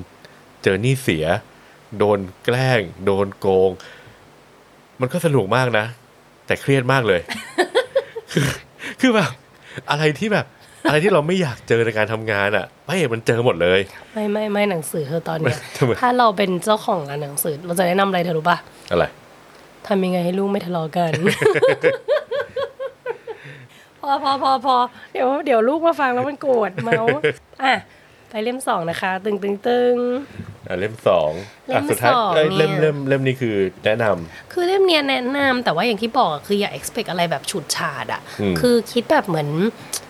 [0.62, 1.24] เจอหนี้เสีย
[1.98, 3.70] โดนแกล้ง โดนโกง
[5.00, 5.84] มันก็สนุกมากนะ
[6.46, 7.20] แต่เครียดมากเลย
[8.32, 8.44] คือ
[9.00, 9.30] คือแบบ
[9.90, 10.46] อะไรที่แบบ
[10.88, 13.80] อะไรที่เราไม่อยากเจอในการทำงานอะพระเอกมันเจอหมดเลย
[14.14, 18.56] ไม่ไม่ไม่หนังสือเธอตอนเนี้ยทำไมถ้าเราเป็นเจ้าของร้านหนังสือ เราจะแนะนำอะไรเธอรู้ปะ
[18.90, 19.04] อะไร
[19.86, 21.12] ทำยังไงให้ลูกไม่ทะเลาะกัน
[24.00, 24.76] พอพอพอพอ
[25.12, 27.18] เดี๋ยวเดี๋ยวลูกมาฟังแล้วมันโกรธเมาส์
[27.62, 27.74] อะ
[28.34, 29.96] ไปเล่มสองนะคะ ตึงตึงตึง
[30.68, 31.30] อะเล่มสอง
[31.66, 39.48] เล่อะมสุดท้ายสองเอ้ยเนี่ยเล่มเล่มเล่มนี้คือแนะนำคือเล่มเนี้ยแนะนำแต่ว่าอย่างที่บอกอะคืออย่า expect อะไรแบบฉุดฉาดอะอืมคือคิดแบบเหมือน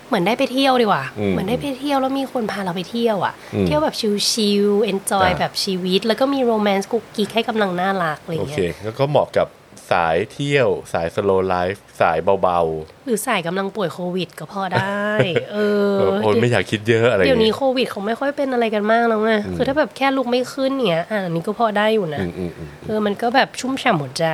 [0.09, 3.95] เหมือนได้ไปเที่ยวดีกว่าอืมเหมือนได้ไปเที่ยวแล้วมีคนพาเราไปเที่ยวอะอืมเที่ยวแบบ
[4.31, 9.47] ชิลๆ enjoy อ่าแบบชีวิต แล้วก็มีโรแมนต์กุ๊กกิ๊กให้กำลังน่ารักอะไรโอเงี้เคยแล้วก็เหมาะกับ
[9.91, 12.61] สายเที่ยวสายสโลไลฟ์สายเบา
[13.07, 15.05] หรือสายกำลังป่วยโควิดก็พอได้
[15.53, 24.27] เอๆอเออโอ้ยไม่อยากคิดเยอะอะไรอย่างงี้ เดี๋ยวนี้โควิดเขาไม่ค่อยเป็นอะไรกันมากแล้วไงคือถ้าแบบแค่ลุกไม่ขึ้นเนี่ยอะอันนี้ก็พอได้อยู่นะอืมอืมอืมเออมันก็แบบชุ่มฉ่ำหัวใจ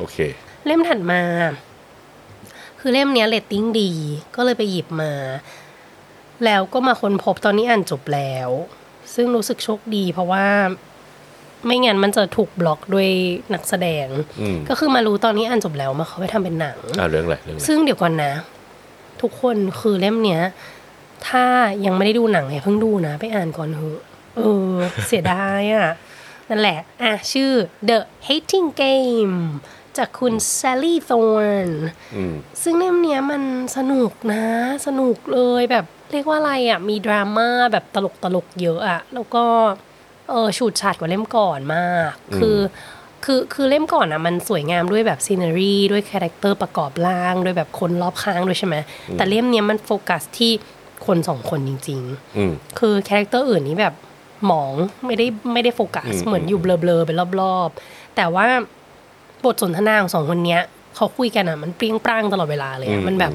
[0.00, 0.18] โอเค
[0.66, 1.22] เล่มถัดมา
[2.80, 3.90] คือเล่มเนี้ยเรตติ้งดี
[4.36, 5.12] ก็เลยไปหยิบมา
[6.44, 8.50] แล้วก็มาค้นพบตอนนี้อ่านจบแล้ว
[9.14, 10.46] ซึ่งรู้สึกโชคดี เพราะว่า
[11.66, 13.08] ไม่งั้นมันจะถูกบล็อกด้วย
[13.54, 14.06] นักแสดง
[14.40, 18.32] อืมก็คือมารู้ตอนนี้อ่านจบแล้วมาเขาไปทำเป็นหนังอ่าเรื่องอะไรเรื่องอะไรซึ่งเดี๋ยวก่อนนะ
[19.22, 20.42] ทุกคนคือเล่มเนี้ย
[21.28, 21.44] ถ้า
[21.84, 24.00] ยังไม่ได้ดูหนังอย่าเพิ่งดูนะ ไปอ่านก่อนเถอะ
[24.36, 24.40] เอ
[24.70, 24.72] อ
[25.06, 25.88] เสียดายอะ
[26.48, 27.50] นั่นแหละ อะ ชื่อ
[27.88, 29.36] The Hating Game
[29.98, 31.74] จากคุณ Sally Thorne
[32.16, 33.42] อืมซึ่งเล่มเนี้ยมัน
[33.76, 34.44] สนุกนะ
[34.86, 39.44] สนุกเลยแบบเรียกว่าอะไรอะ มีดราม่าแบบตลกตลกๆเยอะอะ แล้วก็
[40.28, 42.58] เออฉูดฉาดกว่าเล่มก่อนมาก คือ
[43.24, 48.76] คือคือเล่มก่อนอะมันสวยงามด้วยแบบ scenery ด้วย character ประกอบร่างด้วยแบบคนรอบข้างด้วยใช่ไหม
[49.14, 50.52] แต่เล่มเนี้ยมันโฟกัสที่
[51.06, 53.94] คนสองคนจริงๆอืมคือ character อื่นนี้แบบ
[54.46, 54.74] หมอง
[55.06, 57.10] ไม่ได้ไม่ได้โฟกัสอืมเหมือนอยู่เบลอๆไป
[57.40, 58.46] รอบๆ แต่ว่า
[59.44, 60.60] บทสนทนาของสองคนเนี้ย
[60.96, 63.32] เขาคุยกันอะมันเปรี้ยงปร้างตลอดเวลาเลยอะมันแบบ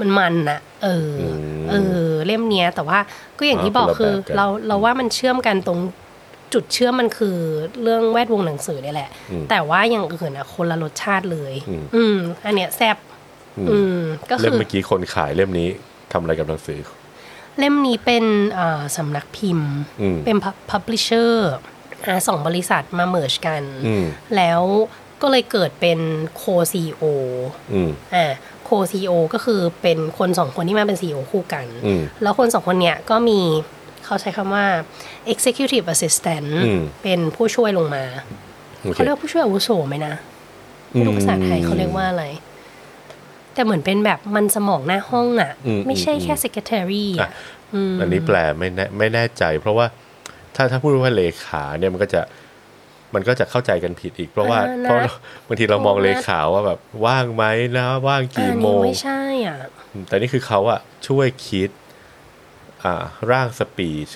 [0.00, 1.36] มันมันอะเอออม
[1.70, 1.74] เอ
[2.06, 2.98] อ เล่มเนี้ย แต่ว่า
[3.38, 5.78] ก็อย่างที่อ่าบอกคนละคือแบบกันเราเราว่ามันเชื่อมกันตรง
[6.54, 7.36] จุดเชื่อมมันคือ
[7.82, 9.10] เรื่องแวดวงหนังสือเนี่ยแหละ
[9.50, 11.54] แต่ว่าอย่างอื่นอะคนละรสชาติเลย
[11.94, 12.96] อืมอันเนี้ยแซบ
[13.70, 15.68] อืมก็เล่คืมอเมื่อกี้คนขายเล่มนี้
[16.12, 16.80] ทำอะไรกับหนังสือ
[17.58, 21.32] เล่มนี้เป็นเอ่อสำนักพิมพ์อืมเป็น pub- publisher
[22.06, 24.04] อ่าสองบริษัทมา merge กันอืม
[24.36, 24.62] แล้ว
[25.22, 26.00] ก็เลยเกิดเป็น
[26.36, 27.02] co-CEO
[27.72, 28.32] อืมอ่า
[28.64, 33.40] co-CEO ก็คือเป็นคนสองคนที่มาเป็น CEO คู่กันอืมแล้วคนสองคนเนี้ยก็มี
[34.04, 34.66] เขาใช้คำว่า
[35.32, 38.04] executive assistant อืมเป็นผู้ช่วยลงมา
[38.80, 40.14] โอเคเขาเรียกว่าผู้ช่วยอาวุโสไหมนะ
[40.90, 42.24] ไม่รู้ภาษาไทยเขาเรียกว่าอะไร
[43.54, 47.30] แต่เหมือนเป็นแบบมันสมองหน้าห้องอะอืมไม่ใช่แค่อืม secretary อะอะ
[47.74, 49.86] อืมอันนี้แปลไม่แน่ไม่แน่ใจ เพราะว่า
[50.56, 52.20] ถ้าถ้าพูดว่าเลขาเนี่ยมันก็จะ
[53.14, 54.98] มันก็จะเข้าใจกันผิดอีก เพราะว่าอ่านะเพราะ
[55.46, 57.44] บางทีเรามองโทรนะเลขาว่าแบบว่างไหม
[57.78, 59.58] นะว่างอักี่นโมนี้งไม่ใช่อะ
[60.08, 61.83] แต่นี่คือเขาอะช่วยคิดอ่า
[63.30, 64.10] ร่าง speech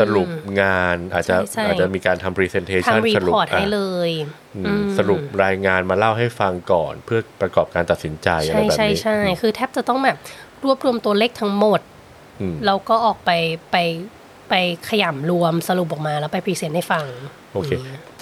[0.00, 0.28] สรุป
[0.60, 4.10] งานอาจจะใช่ใช่อาจจะมีการทำ presentation ทำสรุป report ให้อะเลย
[4.56, 10.16] อืมอืมสรุปรายงานมาเล่าให้ฟังก่อน เพื่อประกอบการตัดสินใจอะไรใช่แบบใช่นี้ใช่คือแทบจะต้องแบบ
[10.64, 11.80] รวบรวมตัวเลขทั้งหมด
[12.40, 13.30] อืมแล้วก็ออกไป
[13.72, 13.76] ไป
[14.48, 14.54] ไป
[14.88, 17.04] ขยำรวมสรุปออกมาแล้วไป present ให้ฟัง
[17.52, 17.70] โอเค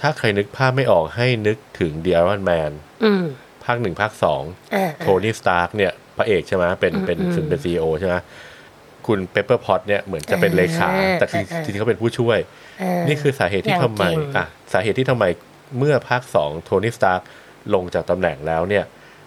[0.01, 2.73] ถ้าใครนึกภาพไม่ออกให้นึกถึง The Iron Man
[3.05, 3.25] อืม
[3.65, 4.43] ภาคหนึ่งภาคสอง
[4.75, 8.15] อ่าโทนี่สตาร์กเนี่ย พระเอกใช่ไหมเป็นเป็นอืมซึ่งเป็น CEO ใช่ไหม
[9.07, 12.39] คุณเปปเปอร์พอตส์เนี่ยเหมือนจะเป็นเลขาอ่าแต่คืออ่าจริงๆเขาเป็นผู้ช่วย
[12.83, 15.25] อ่านี่คือสาเหตุที่อย่างทำไมเก่งอะสาเหตุที่ทำไม
[15.79, 17.21] เมื่อภาคสองโทนี่สตาร์ก
[17.75, 18.85] ลงจากตำแหน่งแล้วเนี่ย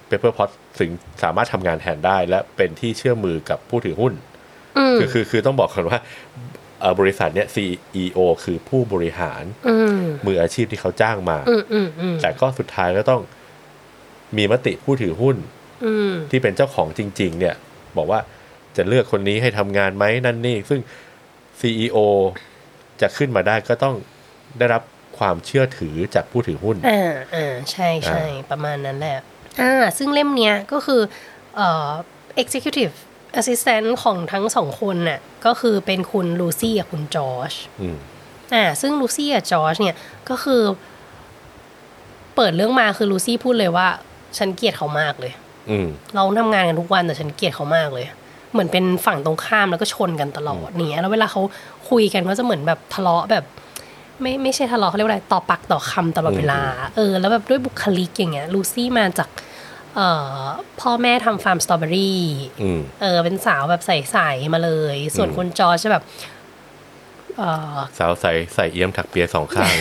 [0.07, 0.89] เปปเปอร์พอตส์ถึง
[1.23, 4.13] สามารถทำงานแทนได้ และเป็นที่เชื่อมือกับผู้ถือหุ้น
[4.77, 5.99] อืมคือคือคือต้องบอกก่อนว่า
[6.81, 13.21] เอ่อบริษัทเนี่ย CEO คือผู้บริหารอืมมืออาชีพที่เขาจ้างมาอืมอืมอืมแต่ก็สุดท้ายก็ต้อง
[14.37, 15.37] มีมติผู้ถือหุ้น
[15.85, 17.55] อืมที่เป็นเจ้าของจริง ๆ เนี่ย
[17.97, 18.19] บอกว่า
[18.77, 20.81] จะเลือกคนนี้ให้ทำงานไหมนั่นนี่ซึ่ง
[21.59, 21.97] CEO
[23.01, 23.95] จะขึ้นมาได้ก็ต้อง
[24.57, 24.83] ได้รับ
[25.17, 29.17] ความเชื่อถือจากผู้ถือหุ้นอ่าอ่าใช่ใช่ประมาณนั้นแหละ
[29.61, 31.01] อ่าซึ่งเล่มเนี้ยก็คือ
[31.55, 31.89] เอ่อ
[32.41, 32.93] executive
[33.39, 37.97] assistant ของทั้งสองคนน่ะก็คือเป็นคุณลูซี่กับคุณจอร์จอืม
[38.53, 39.95] อ่าซึ่งลูซี่กับจอร์จเนี่ย
[40.29, 40.61] ก็คือ
[42.35, 43.87] เปิดเรื่องมาคือลูซี่พูดเลยว่า
[44.37, 45.33] ฉันเกลียดเขามากเลย
[45.69, 48.05] อืมเราทำงานกันทุกวันแต่ฉันเกลียดเขามากเลย
[48.51, 51.41] เหมือนเป็นฝั่งตรงข้ามแล้วก็ชนกันตลอดเนี่ยแล้วเวลาเขา
[51.89, 53.45] คุยกันก็จะเหมือนแบบทะเลาะแบบ
[54.21, 56.61] ไม่ไม่ใช่ทะเลาะเขาเรียกว่าอะไรต่อปากต่อคำตลอดเวลา
[56.95, 59.29] เออ แล้วแบบด้วยบุคลิกอย่างเงี้ยลูซี่มาจาก
[59.95, 60.07] เอ่
[60.37, 60.41] อ
[60.81, 62.21] พ่อแม่ทำฟาร์มสตรอเบอรี่
[62.61, 66.03] อืมเออ เป็นสาวแบบใสๆมาเลย ส่วนอืมคุณจอร์จจะแบบ
[67.37, 67.43] เอ
[67.75, 69.73] อสาวใส่ใส่เอี้ยมถักเปียสองข้าง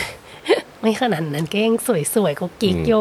[0.81, 1.75] ไม่ขนาดนั้นก็ยัง
[2.15, 2.93] สวยๆก็กิ๊กอืมโย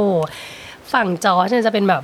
[0.93, 2.03] ฝั่งจอร์จเนี่ยจะเป็นแบบ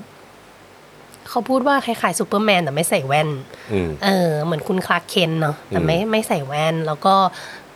[1.28, 3.28] เขาพูดว่าคล้ายๆซูเปอร์แมนแต่ไม่ใส่แว่น
[3.72, 7.14] อืมเออ เหมือนคุณคลาร์กเคนเนาะแต่อืมไม่ไม่ใส่แว่น แล้วก็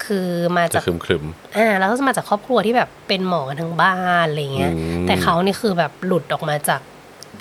[0.04, 1.24] คือมาจะจากครึมครึม
[1.56, 6.80] อ่าแล้วก็จะมาจากครอบครัวที่แบบเป็นหมอกันทั้งบ้านอะไรเงี้ยอืมแต่เขานี่คือแบบหลุดออกมาจาก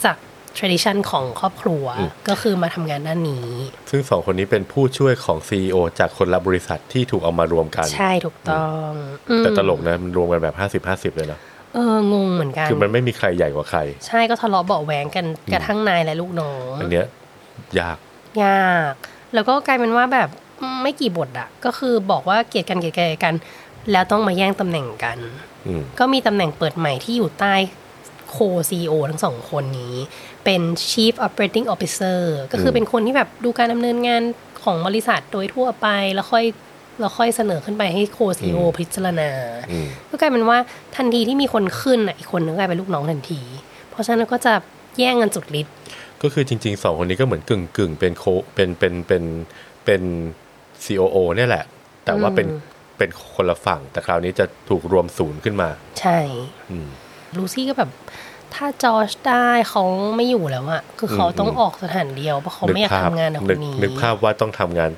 [0.06, 0.18] จาก
[0.58, 8.90] tradition ของครอบครัวอืมก็คือมาทำงานด้านนี้ๆซึ่งสองคนนี้เป็นผู้ช่วยของ CEO จากคนละบริษัทที่ถูกเอามารวมกัน ใช่ถูกต้อง
[9.30, 11.40] อืมแต่ตลกนะมันรวมกันแบบห้าสิบห้าสิบเลยนะ
[11.76, 17.08] เอองงเหมือนกันคือมันไม่มีใครใหญ่กว่าใคร ใช่ก็ทะเลาะเบาะแหวงกันกระทั่งนายและลูกน้องอันเนี้ย
[17.80, 17.98] ยาก
[18.44, 18.94] ยาก
[19.34, 20.30] แล้วก็กลายเป็นว่าแบบ
[20.82, 23.36] ไม่กี่บทอะก็คือบอกว่าเกลียดกันเกลียดกัน
[23.92, 25.18] แล้วต้องมาแย่งตำแหน่งกัน
[25.68, 27.54] อืมก็มีตำแหน่งเปิดใหม่ที่อยู่ใต้
[28.32, 28.38] โค
[28.70, 29.96] ซีโอทั้งสองคนนี้
[30.44, 32.20] เป็น Chief Operating Officer
[32.52, 34.22] ก็คือเป็นคนที่แบบดูการดำเนินงาน
[34.64, 36.46] ของบริษัทโดยทั่วไป แล้วค่อย
[37.00, 39.30] แล้วค่อยเสนอขึ้นไปให้โคซีโอพิจารณา
[39.72, 40.58] อืมก็กลายเป็นว่า
[40.96, 43.42] ทันทีที่มีคนขึ้นอะอีกคนนึงกลายเป็นลูกน้องทันที
[43.90, 44.54] เพราะฉะนั้นก็จะ
[45.00, 45.74] แย่งกันจุดฤทธิ์
[46.22, 48.24] ก็คือจริงๆสองคนนี้ก็เหมือนกึ่งกึ่งๆเป็นโค
[48.56, 49.24] เป็นเป็นเป็น
[49.86, 50.02] เป็น
[50.86, 51.66] COO เนี่ยแหละ
[52.06, 52.48] แต่ว่าเป็น
[52.98, 56.20] เป็นคนละฝั่ง แต่คราวนี้จะถูกรวมศูนย์ขึ้นมา ใช่
[56.72, 56.88] อืม
[57.38, 57.90] ลูซี่ก็แบบ
[58.56, 59.84] ถ้าจอร์จได้เขา
[60.16, 64.92] ไม่อยู่แล้วอะคือเขาอืมต้องออกสถานเดียวเพราะเขาไม่อยากทำงานกับคนึนนี้นึกภาพว่าต้องทำงาน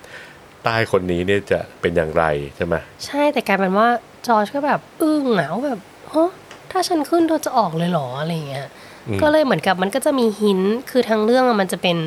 [0.67, 2.23] ใต้คนนี้เนี่ยจะเป็นอย่างไร
[2.56, 2.75] ใช่ไหม
[3.06, 3.88] ใช่แต่กลายเป็นว่า
[4.27, 5.80] จอร์จก็แบบอึ้งอะว่าแบบ
[6.13, 6.32] ฮะ
[6.71, 8.67] ถ้าฉันขึ้นเธอจะออกเลยเหรออะไรเงี้ย
[9.08, 11.97] อืมก็เลยเหมือนกับมันก็จะมีหินคือทั้งเรื่องอะมันจะเป็น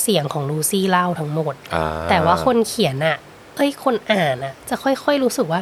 [0.00, 3.16] เสียงของลูซี่เล่าทั้งหมดอ่าแต่ว่าคนเขียนอะ
[3.56, 5.60] เอ้ยคนอ่านอะจะค่อยๆรู้สึกว่า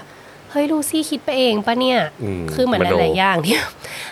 [0.50, 1.98] เฮ้ยลูซี่คิดไปเองปะเนี่ย
[2.42, 3.54] มคือเหมือนโหลายๆอย่างที่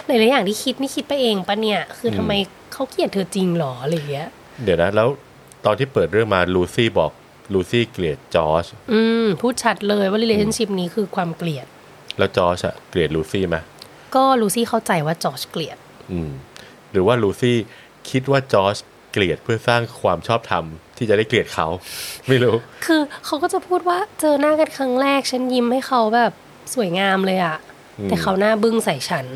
[0.07, 2.33] หลายๆอย่างที่คิดนี่คิดไปเองปะเนี่ย คือทำไม
[2.73, 4.29] เขาเกลียดเธอจริงหรออะไรอย่างเงี้ย
[4.65, 5.09] เดี๋ยวนะแล้ว
[5.65, 7.11] ตอนที่เปิดเรื่องมาลูซี่บอก
[7.53, 11.67] ลูซี่เกลียดจอร์จอืมพูดชัดเลยว่า relationship นี้คือความเกลียด
[12.19, 13.57] แล้วจอร์จอะเกลียดลูซี่ไหม
[14.15, 15.79] ก็ลูซี่เข้าใจว่าจอร์จเกลียด
[16.13, 16.31] อืม
[16.93, 17.57] หรือว่าลูซี่
[18.11, 18.77] คิดว่าจอร์จ
[19.13, 20.65] เกลียดเพื่อสร้างความชอบธรรม
[20.97, 21.67] ที่จะได้เกลียดเขา
[22.29, 26.33] ไม่รู้ คือเขาก็จะพูดว่าเจอหน้ากันครั้งแรกฉันยิ้มให้เขาแบบ
[26.75, 27.57] สวยงามเลยอะ
[27.99, 29.27] อืมแต่เขาหน้าบึ้งใส่ฉัน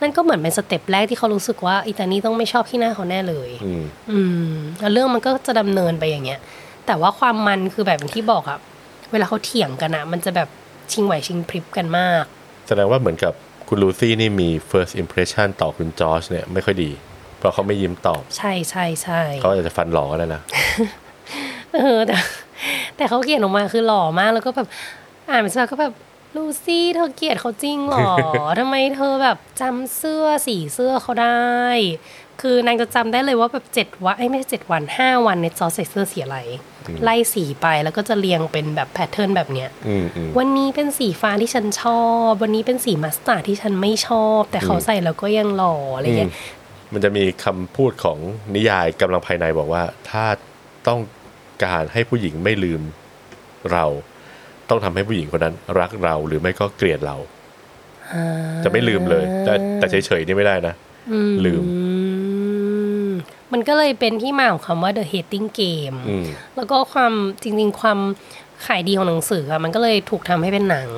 [0.00, 4.18] นั่นก็เหมือนเป็นสเต็ปแรกที่เขารู้สึกว่าอีตานี่ต้องไม่ชอบที่หน้าเขาแน่เลย อืมอื
[4.52, 6.40] มแล้วเรื่องมันก็จะดำเนินไปอย่างเงี้ย
[6.86, 8.58] แต่ว่าความมันคือแบบอย่างที่บอกอะ
[9.12, 10.48] เวลาเขาเถียงกันอะมันจะแบบ
[10.92, 12.24] ชิงไหวชิงพริบกันมาก
[12.68, 13.32] แสดงว่าเหมือนกับ
[13.68, 16.90] คุณลูซี่นี่มี first impression ต่อคุณจอร์จเนี่ยไม่ค่อยดี
[17.38, 20.42] เพราะเขาไม่ยิ้มตอบ ใช่ใช่ใช่เขาอาจจะฟันหลอก็ได้นะ
[21.74, 22.16] เออแต่
[22.96, 24.68] แต่เขาเขียนออกมาคือหล่อมากแล้วก็แบบ
[25.28, 25.94] อ่านไปสักก็แบบ
[26.36, 28.12] ลูซี่เธอเกลียดเขาจริงเหรอ
[28.58, 31.64] ทำไมเธอแบบจำเสื้อสีเสื้อเขาได้
[32.40, 36.38] คือนางจะจำได้เลยว่าแบบเจ็ดวันเอ้ยไม่ใช่เจ็ดวันห้าวันนายจอชใส่เสื้อสีอะไร
[37.04, 46.32] ไล่สีไปแล้วก็จะเรียงเป็นแบบ pattern แบบเนี้ยอืมอืมวันนี้เป็นสีฟ้าที่ฉันชอบ วันนี้เป็นสีมัสตาร์ดที่ฉันไม่ชอบ แต่เขาอืมใส่แล้วก็ยังหล่ออะไรเงี้ย
[46.92, 48.18] มันจะมีคำพูดของ
[48.54, 50.24] นิยายกำลังภายในบอกว่า ถ้า
[50.88, 51.00] ต้อง
[51.64, 52.80] การให้ผู้หญิงไม่ลืม
[53.72, 53.84] เรา
[54.68, 57.16] ต้องทำให้ผู้หญิงคนนั้นรักเราหรือไม่ก็เกลียดเรา
[58.64, 60.74] จะไม่ลืมเลย แต่แต่เฉยๆนี่ไม่ได้นะ
[61.46, 61.80] ลืมอื
[63.48, 67.98] มมันก็เลยเป็นที่มาของคำว่า the hating game อืมแล้วก็ความจริงๆ ความ
[68.66, 70.88] ขายดีของหนังสืออะมันก็เลยถูกทำให้เป็นหนัง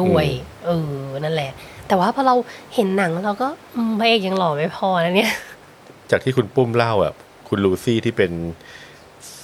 [0.00, 0.26] ด้วย
[0.66, 0.92] เออ
[1.24, 1.50] นั่นแหละ
[1.88, 2.34] แต่ว่าพอเรา
[2.74, 5.32] เห็นหนังเราก็อืมพระเอกยังหล่อไม่พอนะเนี่ย
[6.10, 7.12] จากที่คุณปุ้มเล่าอะ
[7.48, 8.32] คุณลูซี่ที่เป็น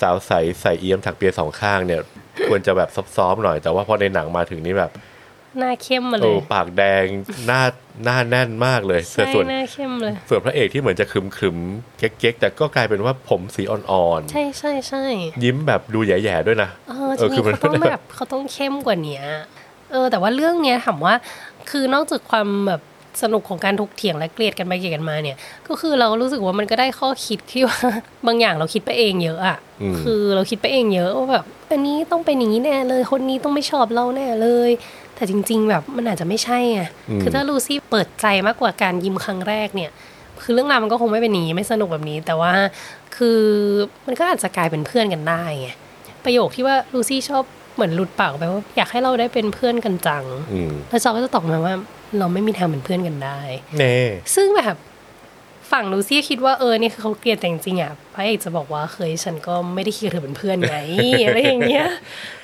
[0.01, 2.01] สาวใสใส่เอี้ยมถักเปียสองข้างเนี่ย
[2.49, 4.91] ควรจะแบบซอฟๆหน่อยแต่ว่าพอในหนังมาถึงนี่แบบ
[5.59, 7.05] หน้าเข้มมาเลโอ้ยปากแดง
[7.47, 7.63] หน้า
[8.05, 19.21] หน้าแน่นมากเลยใช่แต่ส่วนหน้าเข้มเลย ส่วนพระเอกที่เหมือนจะครึมครึมๆเก๊กๆแต่ก็กลายเป็นว่าผมสีอ่อนใช่ใช่ใช่ๆ ยิ้มแบบดูแย่ๆด้วยนะ เออเอจอริคืงอมันๆเขาต้องแบบเขาต้องเข้มกว่านี้
[19.93, 21.15] เออ แต่ว่าเรื่องเนี้ยถามว่า
[21.71, 22.83] คือนอกจากความแบบ
[23.23, 25.37] สนุกของการถกเถียงและเกลียดกันไปเกลียดกันมาเนี่ย
[25.69, 27.79] ก็คือเรารู้สึกว่ามันก็ได้ข้อคิดที่ว่า
[28.27, 34.71] บางอย่างเราคิดไปเองเยอะอะอืม คือเราคิดไปเองเยอะว่าแบบอันนี้ต้องเป็นอย่างนี้แน่เลย คนนี้ต้องไม่ชอบเราแน่เลย
[35.23, 36.83] แต่จริง ๆ แบบมันอาจจะไม่ใช่ไง
[37.23, 39.91] คือถ้าลูซี่เปิดใจมากกว่าการยิ้มครั้งแรกเนี่ย
[40.43, 42.53] คือเรื่องราวมันก็คงไม่เป็นอย่างนี้ไม่สนุกแบบนี้ แต่ว่า
[43.17, 43.41] คือ
[44.07, 45.69] มันก็อาจจะกลายเป็นเพื่อนกันได้ไง
[46.25, 47.43] ประโยคที่ว่าลูซี่ชอบ
[47.75, 51.75] เหมือนหลุดปากไปว่าอยากให้เราได้เป็นเพื่อนกันจังอืมแล้วจอก็จะตอบมาว่า
[52.19, 53.41] เราไม่มีทางเป็นเพื่อนกันได้
[53.79, 53.99] แน่
[54.35, 54.77] ซึ่งแบบ
[55.73, 60.77] ฝั่งลูซี่คิดว่าเออนี่คือเขาเกลียดแต่จริงๆอะพระเอกจะบอกว่าเคยฉันก็ไม่ได้คิดกับเธอเป็นเพื่อนไง
[61.25, 61.87] อะไรอย่างเงี้ย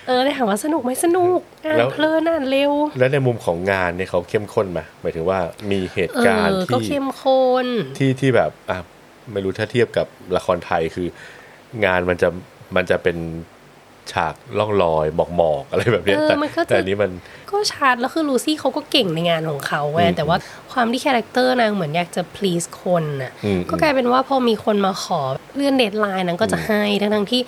[0.07, 5.39] เออเลยถามว่าสนุกไหมสนุกอ่านเพลินอ่านเร็ว แล้วในมุมของงานเนี่ยเขาเข้มข้นไหมหมายถึงว่า
[5.71, 7.67] มีเหตุเอการณ์อก็ที่เข้มข้น
[7.99, 8.79] ที่ที่แบบอะ
[9.33, 11.09] ไม่รู้ถ้าเทียบกับละครไทยคือ
[11.85, 12.29] งานมันจะ
[12.77, 13.17] มันจะเป็น
[14.13, 17.11] ฉากล่องลอยหมอกหมอกๆอะไรแบบเนี้ยเออแต่มันก็จะแต่อันนี้มัน
[17.51, 20.37] ก็ชัดแล้วคือลูซี่เขาก็เก่งในงานของเขาไงอืมแต่ว่า
[20.73, 25.21] ความที่ character นางเหมือนอยากจะ please คนน่ะอืมก็กลายเป็นว่าพอมีคนมาขอ
[25.55, 27.41] เลื่อน deadline นางก็จะให้ทั้งทั้งๆที่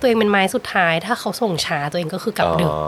[0.00, 2.80] ตัวเองเป็นไม้สุดท้าย ถ้าเขาส่งช้าตัวเองก็คือกลับดึกอ๋อ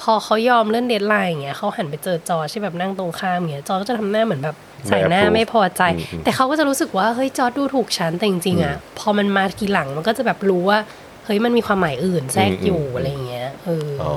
[0.00, 4.56] พอเขายอมเลื่อน deadline อย่างเงี้ยเขาหันไปเจอจอชที่แบบนั่งตรงข้ามอย่างเงี้ยจอชก็จะทำหน้าเหมือนแบบ
[4.88, 10.78] ใส่หน้าไม่ approve ไม่พอใจอืมอืมแต่เขาก็จะรู้สึกว่าเฮ้ยจอชดูถูกฉันแต่จริงๆอะพอมันมาทีหลังมันก็จะแบบรู้ว่า
[11.26, 14.12] เฮ้ยมันมีความหมายอื่นแทรกอยู่อะไรอย่างเงี้ยเออออ๋อ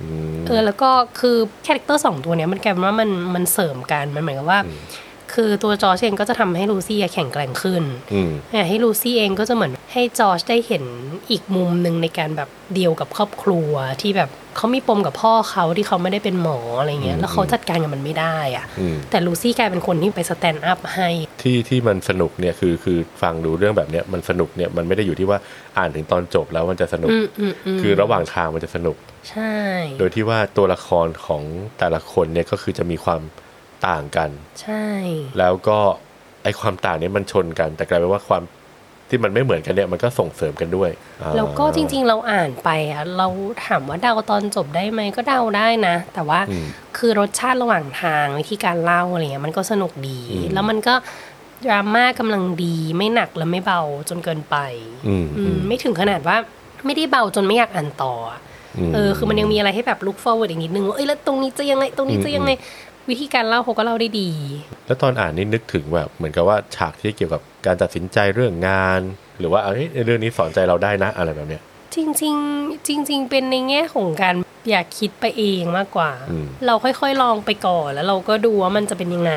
[0.00, 0.90] อืมเออแล้วก็
[1.20, 1.36] คือ
[1.66, 4.60] character สองตัวเนี้ยมันกลายเป็นว่ามันมันเสริมกันมันเหมือนกับว่า
[5.36, 10.84] คือตัวจอร์จเองก็จะทำให้ลูซี่อะแข็งแกร่งขึ้นอืมแต่ให้ลูซี่เองก็จะเหมือนแให้จอร์จได้เห็น
[11.30, 13.70] อีกมุมหนึ่งในการแบบเดียวกับครอบครัว
[14.02, 21.08] ที่แบบเขามีปมกับพ่อเขาที่เขาไม่ได้เป็นหมออะไรเงี้ยแล้วเขาจัดการกับมันไม่ได้อะอืมแต่ลูซี่กลายเป็นคนที่ไป stand up ให้
[21.42, 25.38] ที่ที่มันสนุกเนี่ยคือคือฟังดูเรื่องแบบเนี้ยมันสนุกเนี่ยมันไม่ได้อยู่ที่ว่า
[25.78, 28.96] อ่านถึงตอนจบแล้วมันจะสนุกอืมอืมอืมคือระหว่างทางมันจะสนุก
[29.30, 29.54] ใช่
[29.98, 31.42] โดยที่ว่าตัวละครของ
[31.78, 33.20] แต่ละคนเนี่ยก็คือจะมีความ
[33.88, 34.30] ต่างกัน
[34.62, 34.86] ใช่
[35.38, 35.78] แล้วก็
[36.42, 38.42] ไอความต่างเนี้มันชนกัน แต่กลายเป็นว่าความ
[39.08, 43.28] ที่มันไม่เหมือนกันเนี่ยมันก็ส่งเสริมกันด้วยอ่าแล้วก็จริง ๆ เราอ่านไปอะเรา
[43.66, 50.94] ถามว่าเดาตอนจบได้ไหมก็เดาได้นะ แต่ว่าอืมคือรสชาติระหว่างทางวิธีการเล่าอะไรเงี้ยมันก็สนุกดีอืมแล้วมันก็
[51.66, 54.56] ดราม่ากำลังดีไม่หนักและไม่เบาจนเกินไป
[55.08, 56.36] อืมอืมไม่ถึงขนาดว่า
[56.86, 58.40] ไม่ได้เบาจนไม่อยากอ่านต่ออะ
[58.88, 62.50] มเออคือมันยังมีอะไรให้แบบ look forward อีกนิดนึงว่าเอ้ยแล้วตรงนี้จะยังไงตรงนี้จะยังไง
[63.10, 64.30] วิธีการเล่าเขาก็เล่าได้ดี
[64.86, 69.00] แล้วตอนอ่านนี่นึกถึงแบบเหมือนกับว่าฉากที่เกี่ยวกับการตัดสินใจเรื่องงาน
[69.38, 71.62] หรือว่าเอ้ยเรื่องนี้สอนใจเราได้นะอะไรแบบเนี้ย
[71.94, 74.34] จริงๆจริง ๆ เป็นในแง่ของการ
[74.70, 79.34] อยากคิดไปเองมากกว่าอืมเราค่อยๆลองไปก่อนแล้วเราก็ดูว่ามันจะเป็นยังไง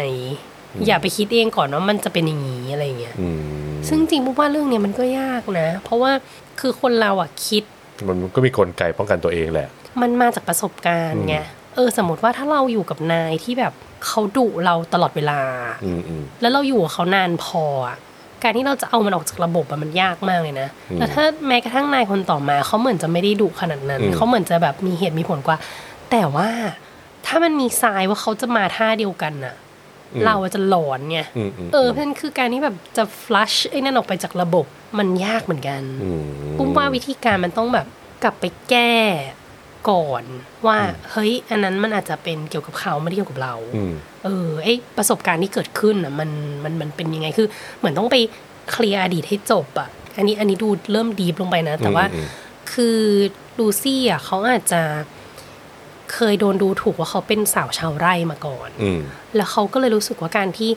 [0.88, 3.30] อย่าไปคิดเองก่อนว่ามันจะเป็นอย่างนี้อะไรเงี้ยอื
[3.70, 6.12] มซึ่งจริงๆปุ๊บว่าเรื่องเนี้ยมันก็ยากนะ เพราะว่า
[6.60, 7.64] คือคนเราอะคิด
[8.08, 9.70] มันก็มีกลไกป้องกันตัวเองแหละ
[10.02, 13.74] มันมาจากประสบการณ์ไงเออสมมติว่าถ้าเราอยู่กับนายที่แบบ
[14.06, 15.42] เขาดุเราตลอดเวลา
[15.86, 17.98] อืมอืมแล้วเราอยู่กับเขานานพออะ
[18.44, 25.58] การที่เราจะเอามันออกจากระบบอะมันยากมากเลยนะอืมแล้วถ้าแม้กระทั่งนายคนต่อมาเขาเหมือนจะไม่ได้ดุขนาดนั้นอืมเขาเหมือนจะแบบมีเหตุมีผลกว่า
[26.12, 26.50] แต่ว่า
[27.26, 29.56] ถ้ามันมีทรายว่าเขาจะมาท่าเดียวกันน่ะ
[30.26, 34.66] เราจะหลอนไงอืมอืมเออเพราะฉะนั้นคือการที่แบบจะ flush ไอ้นั่นออกไปจากระบบ
[35.00, 36.24] มันยากเหมือนกันอืม
[36.58, 37.88] ปุ้มว่าวิธีการมันต้องแบบ
[38.24, 38.94] กลับไปแก้
[39.90, 40.24] ก่อน
[40.66, 40.78] ว่า
[41.12, 43.94] เฮ้ย อันนั้นมันอาจจะเป็นเกี่ยวกับเขาไม่ได้เกี่ยวกับเราอืม
[44.26, 44.68] เออไอ้
[44.98, 46.30] ประสบการณ์ที่เกิดขึ้นอะมัน
[46.64, 48.16] มันมันเป็นยังไงคือ เหมือนต้องไป
[48.72, 52.28] เคลียร์อดีตให้จบอะอันนี้อันนี้ดูเริ่ม deep ลงไปนะ แต่ว่าอืม
[52.74, 53.00] คือ
[53.60, 54.82] ลูซี่อะเขาอาจจะ
[56.14, 59.02] เคยโดนดูถูกว่าเขาเป็นสาวชาวไร่มาก่อนอืม
[59.36, 60.72] แล้วเขาก็เลยรู้สึกว่าการที่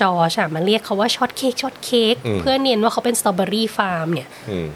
[0.00, 4.68] จอชอะมาเรียกเขาว่า shortcake shortcake อืมเพื่อเนียนว่าเขาเป็น strawberry farm เนี่ยอืม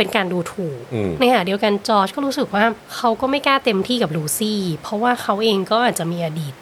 [0.00, 2.64] เป็นการดูถูกอืมในขณะเดียวกันจอร์จก็รู้สึกว่า
[2.96, 6.54] เขาก็ไม่กล้าเต็มที่กับลูซี่ เพราะว่าเขาเองก็อาจจะมีอดีต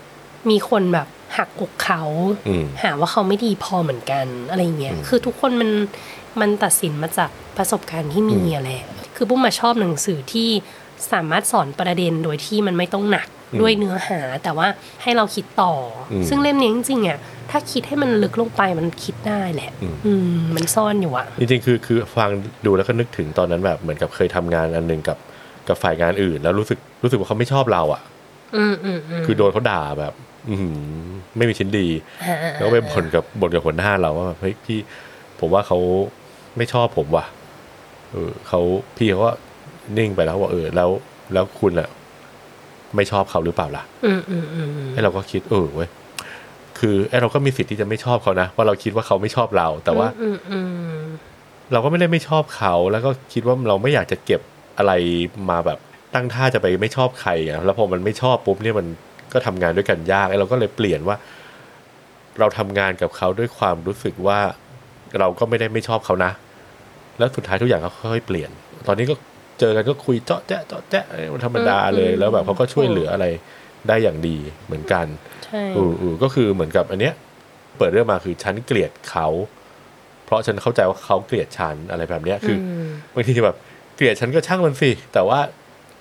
[0.51, 2.03] มีคนแบบหักอกเขา
[2.49, 5.71] อืมหาว่าเขาไม่ดีพอเหมือนกันอะไรเงี้ยคือทุกคนมัน
[6.41, 8.83] มันตัดสินมาจากประสบการณ์ที่มีอะแหละ
[9.17, 10.49] คือปุ้มมาชอบหนังสือที่
[11.13, 13.29] สามารถสอนประเด็นโดยที่มันไม่ต้องหนัก
[13.61, 14.67] ด้วยเนื้อหาแต่ว่า
[15.03, 15.73] ให้เราคิดต่อ
[16.13, 17.19] อมซึ่งเล่มนี้จริงๆอะ
[17.51, 22.31] ถ้าคิดให้มันลึกลงไปมันคิดได้แหละอืมอืมมันซ่อนอยู่อะจริงๆคือคือฟัง
[22.67, 25.19] ดูแล้วก็นึกถึงตอนนั้นแบบเหมือนกับเคยทำงานอันหนึ่งกับ
[25.69, 28.03] กับฝ่ายงานอื่น แล้วรู้สึกรู้สึกว่าเขาไม่ชอบเราอะ
[28.57, 30.13] อืมอืมอืมคือโดนเขาด่าแบบ
[30.49, 30.79] อือหือ
[31.37, 31.87] ไม่มีชิ้นดี
[32.25, 34.79] อ่าแล้วก็ไปบ่นกับบ่นกับหัวหน้าเราว่าแบบเฮ้ยพี่
[35.41, 35.79] ผมว่าเขา
[36.57, 37.25] ไม่ชอบผมว่ะ
[38.13, 38.61] เออเขา
[38.97, 39.33] พี่เขาก็
[39.99, 40.91] นิ่งไปแล้วว่าเออแล้ว
[41.33, 41.89] แล้วคุณอะ
[42.97, 45.89] ไม่ชอบเขาหรือเปล่าล่ะอืมอืมอืมอืมไอ้เราก็คิดเออเว้ย
[46.79, 50.59] คือไอ้เราก็มีสิทธิ์ที่จะไม่ชอบเขานะว่าเราคิดว่าเขาไม่ชอบเรา แต่ว่าอืมอื
[51.01, 51.03] ม
[51.73, 54.41] เราก็ไม่ได้ไม่ชอบเขา แล้วก็คิดว่าเราไม่อยากจะเก็บ
[54.79, 54.93] อะไร
[55.51, 55.79] มาแบบ
[56.15, 58.87] ตั้งท่าจะไปไม่ชอบใครอะแล้วพอมันไม่ชอบปุ๊บเนี่ยมัน
[59.33, 61.17] ก็ทำงานด้วยกันยากไอ้เราก็เลยเปลี่ยนว่า
[62.39, 64.39] เราทำงานกับเขาด้วยความรู้สึกว่า
[65.19, 66.33] เราก็ไม่ได้ไม่ชอบเขานะ
[67.19, 68.51] แล้วสุดท้ายทุกอย่างก็ค่อยๆเปลี่ยน
[68.87, 69.15] ตอนนี้ก็
[69.61, 73.27] เจอกันก็คุยเจาะแจ๊ะเจาะแจ๊ะเอ้ยมันธรรมดาเลยแล้วแบบเขาก็ช่วยเหลืออะไร
[73.89, 75.07] ได้อย่างดีเหมือนกัน
[75.45, 77.15] ใช่อืออือก็คือเหมือนกับอันเนี้ย
[77.79, 79.29] เปิดเรื่องมาคือฉันเกลียดเขา
[80.27, 83.57] เพราะฉันเข้าใจว่าเขาเกลียดฉันอะไรแบบเนี้ยคืออมบางทีแบบ
[83.97, 85.41] เกลียดฉันก็ช่างมันสิแต่ว่า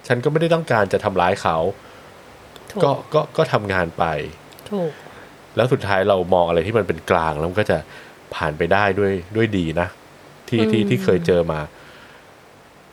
[0.07, 1.57] ฉันก็ไม่ได้ต้องการจะทำร้ายเขา
[2.71, 4.03] ถูกก็ก็ก็ทำงานไป
[4.71, 4.91] ถูก
[5.55, 7.77] แล้วสุดท้ายเรามองอะไรที่มันเป็นกลางแล้วมันก็จะ
[8.35, 9.87] ผ่านไปได้ด้วยด้วยดีนะ
[10.49, 11.59] ที่ที่ที่เคยเจอมา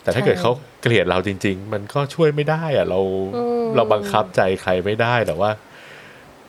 [0.04, 3.00] แต่ถ้าเกิดเขาเกลียดเราจริง ๆ มันก็ช่วยไม่ได้อะเรา
[3.36, 5.50] อืมเราบังคับใจใครไม่ได้แต่ว่า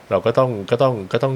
[0.10, 1.34] เราก็ต้องก็ต้องก็ต้อง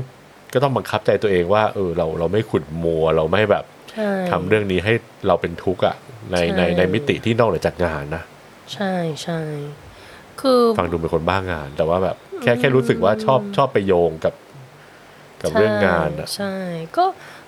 [0.53, 4.93] ก็ต้องบังคับใจตัวเองว่า เออเราเราไม่ขุดมัวเราไม่แบบใช่ทำเรื่องนี้ให้
[5.27, 5.95] เราเป็นทุกข์อะ
[6.31, 8.23] ในใช่ในในมิติที่นอกเหนือจากงานนะ
[8.73, 9.39] ใช่ใช่
[10.41, 14.33] คือฟังดูเป็นคนบ้างาน แต่ว่าแบบแค่แค่รู้สึกว่าชอบชอบไปโยงกับ
[15.41, 16.55] กับเรื่องงานอะใช่
[16.97, 17.05] ก็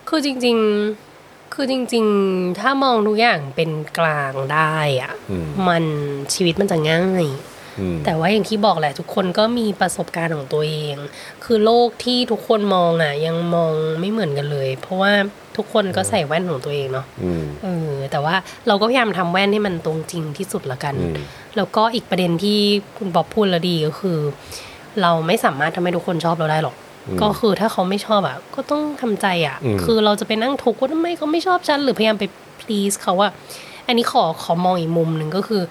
[0.09, 0.57] คือจริง
[0.89, 1.10] ๆ
[1.53, 5.83] คือจริงๆ ถ้ามองทุกอย่างเป็นกลางได้อะอืมมัน
[6.33, 7.25] ชีวิตมันจะง่าย
[7.79, 10.95] อืมแต่ว่าอย่างที่บอกแหละทุกคนก็มีประสบการณ์ของตัวเอง
[11.43, 15.11] คือโลกที่ทุกคนมองอะ ยังมองไม่เหมือนกันเลย เพราะว่า
[15.57, 18.35] ทุกคนก็ใส่แว่นของตัวเองเนาะอืมเออ แต่ว่า
[18.67, 21.15] เราก็พยายามทำแว่นให้มันตรงจริงที่สุดละกันอืม
[21.57, 22.59] แล้วก็อีกประเด็นที่
[22.97, 24.17] คุณบ๊อบพูดแล้วดีก็คือ
[25.01, 26.90] เราไม่สามารถทำให้ทุกคนชอบเราได้หรอกอืม
[27.21, 32.25] ก็คือถ้าเขาไม่ชอบอะ ก็ต้องทำใจอะอืมคือเราจะไปนั่งทุกข์ว่าทำไมเขาไม่ชอบฉันหรือพยายามไป
[32.61, 33.31] please เขาอะ
[33.87, 35.61] อันนี้ขอขอมองอีกมุมหนึ่งก็คือ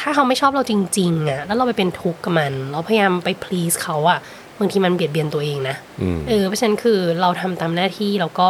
[0.00, 4.18] ถ้าเขาไม่ชอบเราจริง ๆอะแล้วเราไปเป็นทุกข์กับมันเราพยายามไป please เขาอะ
[4.58, 8.48] บางทีมันเบียดเบียนตัวเองนะอืมเออเพราะฉะนั้นคือเราทำตามหน้าที่แล้วก็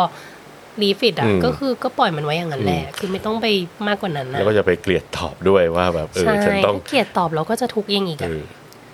[0.82, 3.46] รีฟิตอะอืมก็คือก็ปล่อยมันไว้อย่างนั้นแหละคือไม่ต้องไป
[3.86, 8.44] มากกว่านั้นนะแล้วก็จะไปเกลียดตอบด้วยว่าแบบเออใช่ฉันต้องถ้าเกลียดตอบเราก็จะทุกข์เองอีกเออะอ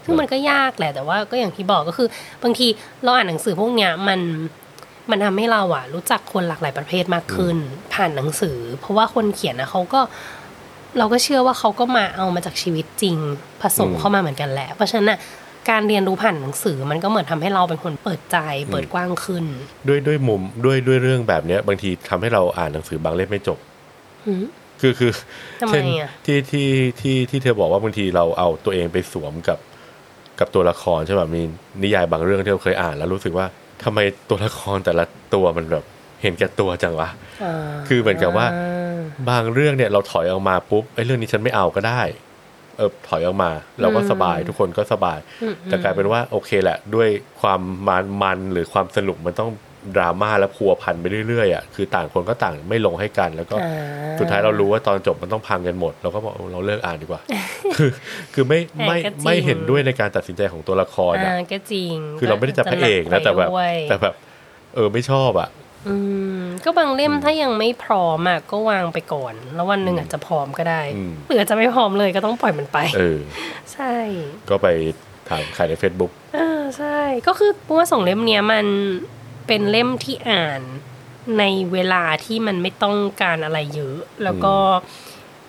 [0.04, 2.08] ซึ่งมันก็ยากแหละแต่ว่าก็อย่างที่บอกก็คือ
[2.42, 2.66] บางที
[3.04, 4.20] เราอ่านหนังสือพวกเนี้ยมัน
[5.10, 7.56] มันทำให้เราอะรู้จักคนหลากหลายประเภทมากขึ้น
[7.94, 10.00] ผ่านหนังสือ เพราะว่าคนเขียนนะเขาก็
[10.98, 13.16] เราก็เชื่อว่าเขาก็มาเอามาจากชีวิตจริง
[13.62, 15.18] ผสมอืมเข้ามาเหมือนกันแหละ เพราะฉะนั้นน่ะ
[15.70, 18.38] การเรียนรู้ผ่านหนังสือมันก็เหมือนทำให้เราเป็นคนเปิดใจ
[18.70, 19.44] เปิดกว้างขึ้น
[19.88, 23.58] ด้วยด้วยมุมด้วยด้วยเรื่องแบบเนี้ย บางทีทำให้เราอ่านหนังสือบางเล่มไม่จบ
[24.26, 24.44] หืม
[24.80, 25.12] คือคือ
[25.60, 26.68] ทำไมเช่นอะที่ที่
[27.00, 29.58] ที่ที่เธอบอกว่าบางทีเราเอาตัวเองไปสวมกับ
[30.40, 31.42] กับตัวละครใช่ป่ะมี
[31.82, 33.46] นิยายบางเรื่องที่เราเคยอ่านแล้วรู้สึกว่า
[33.84, 35.04] ทำไมตัวละครแต่ละ
[35.34, 35.84] ตัวมันแบบ
[36.22, 37.08] เห็นแก่ตัวจังวะ
[37.88, 38.46] คือเหมือนกับว่า
[39.30, 42.02] บางเรื่องเนี่ยเราถอยออกมาปุ๊บไอ้เรื่องนี้ฉันไม่เอาก็ได้
[42.76, 47.08] เออถอยออกมา เราก็สบายทุกคนก็สบายอืมแต่กลายเป็นว่าโอเคแหละ ด้วย
[47.40, 49.50] ความมันมันหรือความสนุกมันต้อง
[49.96, 57.20] ดราม่าและพัวพันไปเรื่อยๆอะคือต่างคนก็ต่างไม่ลงให้กัน แล้วก็อ่าสุดท้ายเรารู้ว่าตอนจบมันต้องพังกันหมด เราก็บอกเออเราเลิกอ่านดีกว่า
[57.76, 57.90] คือ
[58.34, 64.14] คือไม่ไม่ก็จริงไม่เห็นด้วยในการตัดสินใจของตัวละครอ่าอะก็จริง คือเราไม่ได้จะพระเอกนะแต่แบบด้วยแต่แบบ
[64.74, 65.48] เออไม่ชอบอะ
[65.88, 65.96] อื
[66.38, 73.18] มก็บางเล่มถ้ายังไม่พร้อมอะก็วางไปก่อน แล้ววันหนึ่งอาจจะพร้อมก็ได้อืมหรืออาจจะไม่พร้อมเลยก็ต้องปล่อยมันไปเออ
[73.72, 73.94] ใช่
[74.50, 74.68] ก็ไป
[75.28, 78.66] ถามใครใน Facebook เออใช่ ก็คือเพราะว่าสองเล่มเนี้ยมัน
[79.46, 80.60] เป็นเล่มที่อ่าน
[81.38, 84.54] ในเวลาที่มันไม่ต้องการอะไรเยอะ แล้วก็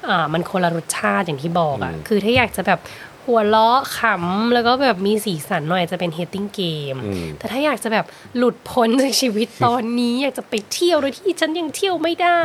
[0.10, 2.80] อ่ามันคนละรสชาติอย่างที่บอกอะอืมคือถ้าอยากจะแบบ
[3.26, 8.06] หัวเราะขำ แล้วก็แบบมีสีสันหน่อยจะเป็น hating game อืมแต่ถ้าอยากจะแบบ
[8.38, 12.42] หลุดพ้นจากชีวิตตอนนี้ อยากจะไปเที่ยวโดยที่ฉันยังเที่ยวไม่ได้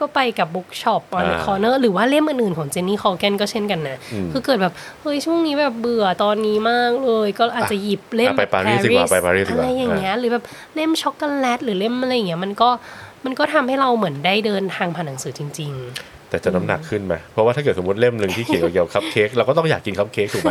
[0.00, 10.44] ก็ไปกับ Bookshop on the Corner หรือว่าเล่มอื่นๆของเจนนี่คอลแกนก็เช่นกันนะอืมคือเกิดแบบเฮ้ยช่วงนี้แบบเบื่อตอนนี้มากเลย ก็อาจจะหยิบเล่มอะไปปารีสดีกว่าไปปารีสดีกว่าอะไรอย่างเงี้ยหรือแบบ
[10.74, 12.68] เล่มช็อกโกแลตหรือเล่มอะไรอย่างเงี้ยมันก็
[13.24, 15.72] มันก็ทำให้เราเหมือนได้เดินทางผ่านหนังสือจริง
[16.30, 20.50] แต่จะน้ำหนักขึ้นไหมเพราะว่าถ้าเกิดสมมติเล่มหนึ่งที่เขียนเกี่ยวกับคัพเค้กเราก็ต้องอยากกินคัพเค้กถูกไหม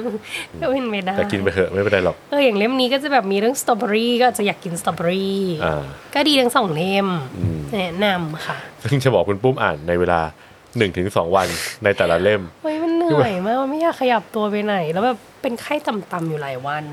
[0.00, 5.82] ๆก็เป็นไม่ได้แต่กินไปเถอะไม่เป็นไรหรอกเอออย่างเล่มนี้ก็จะแบบมีเรื่องสตรอเบอรี่ก็อาจจะอยากกินสตรอเบอรี่อ่า
[6.14, 7.06] ก็ดีทั้งสองเล่ม
[7.38, 10.20] อืมแนะนำค่ะซึ่งจะบอกคุณปุ้มอ่านในเวลา
[10.78, 11.48] หนึ่งถึงสองวัน
[11.84, 16.84] ในแต่ละเล่มเฮ้ยมันเหนื่อยมากมันไม่อยากขยับตัวไปไหน แล้วแบบเป็นไข้ต่ำๆอยู่หลายวัน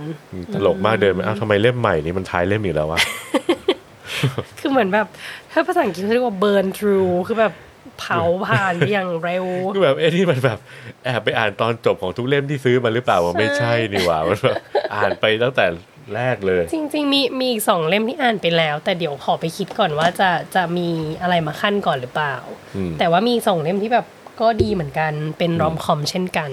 [0.53, 2.99] ตลกมากเดินมาอ้าวทำไมเล่มใหม่นี้มันท้ายเล่มอีกแล้ววะ
[4.59, 5.07] คือเหมือนแบบ
[5.51, 7.53] ถ้าภาษาอังกฤษเขาเรียกว่า burn through คือแบบ
[8.03, 9.45] เผาผ่านไปอย่างเร็ว
[9.75, 10.59] คือแบบเอ๊ะนี่มันแบบ
[11.05, 14.57] แอบไปอ่านตอนจบของทุกเล่มที่ซื้อมาหรือเปล่าว่าไม่ใช่นี่หว่ามันแบบ
[14.93, 15.65] อ่านไปตั้งแต่
[16.15, 20.89] แรกเลย จริง ๆ มีมีอีกสองเล่มที่อ่านไปแล้ว แต่เดี๋ยวขอไปคิดก่อนว่าจะจะมี
[21.21, 22.35] อะไรมาขั้นก่อนหรือเปล่า
[22.75, 24.05] อืมแต่ว่ามีสองเล่มที่แบบ
[24.41, 26.51] ก็ดีเหมือนกันเป็นรอมคอมเช่นกัน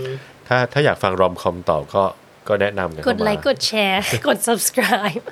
[0.49, 2.03] ถ้าถ้าอยากฟังรอมคอมต่อก็
[2.49, 5.25] ก็แนะนำกันกเข้าดมาไลค์กดแชร์ กด subscribe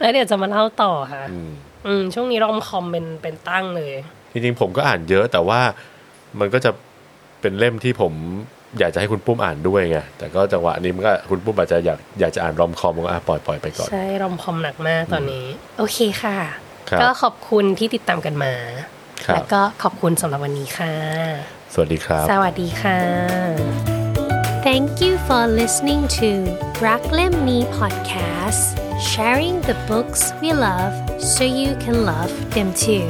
[0.00, 1.50] แล้วเดี๋ยวจะมาเล่าต่อค่ะ อืม
[1.86, 3.94] อืมช่วงนี้รอมคอมเป็นเป็นตั้งเลย
[4.32, 5.60] จริงๆผมก็อ่านเยอะแต่ว่า
[6.40, 6.70] มันก็จะ
[7.40, 8.12] เป็นเล่มที่ผม
[8.78, 15.46] อยากจะให้คุณปุ้มอ่านด้วยไงแต่ก็จังหวะนี้มันก็คุณปุ้มอาจจะอยากอยากจะอ่านรอมคอมก็อะปล่อยปล่อยไปก่อนใช่รอมคอมหนักมากตอนนี้
[15.78, 16.36] โอเคค่ะ
[16.90, 18.52] ครับก็ขอบคุณที่ติดตามกันมา
[19.26, 20.92] ครับแล้วก็ขอบคุณสำหรับวันนี้ค่ะ
[21.74, 22.98] สวัสดีครับ สวัสดีค่ะ
[24.66, 26.30] Thank you for listening to
[26.86, 28.62] รักเล่มนี้ podcast
[29.10, 30.94] sharing the books we love
[31.32, 33.06] so you can love them too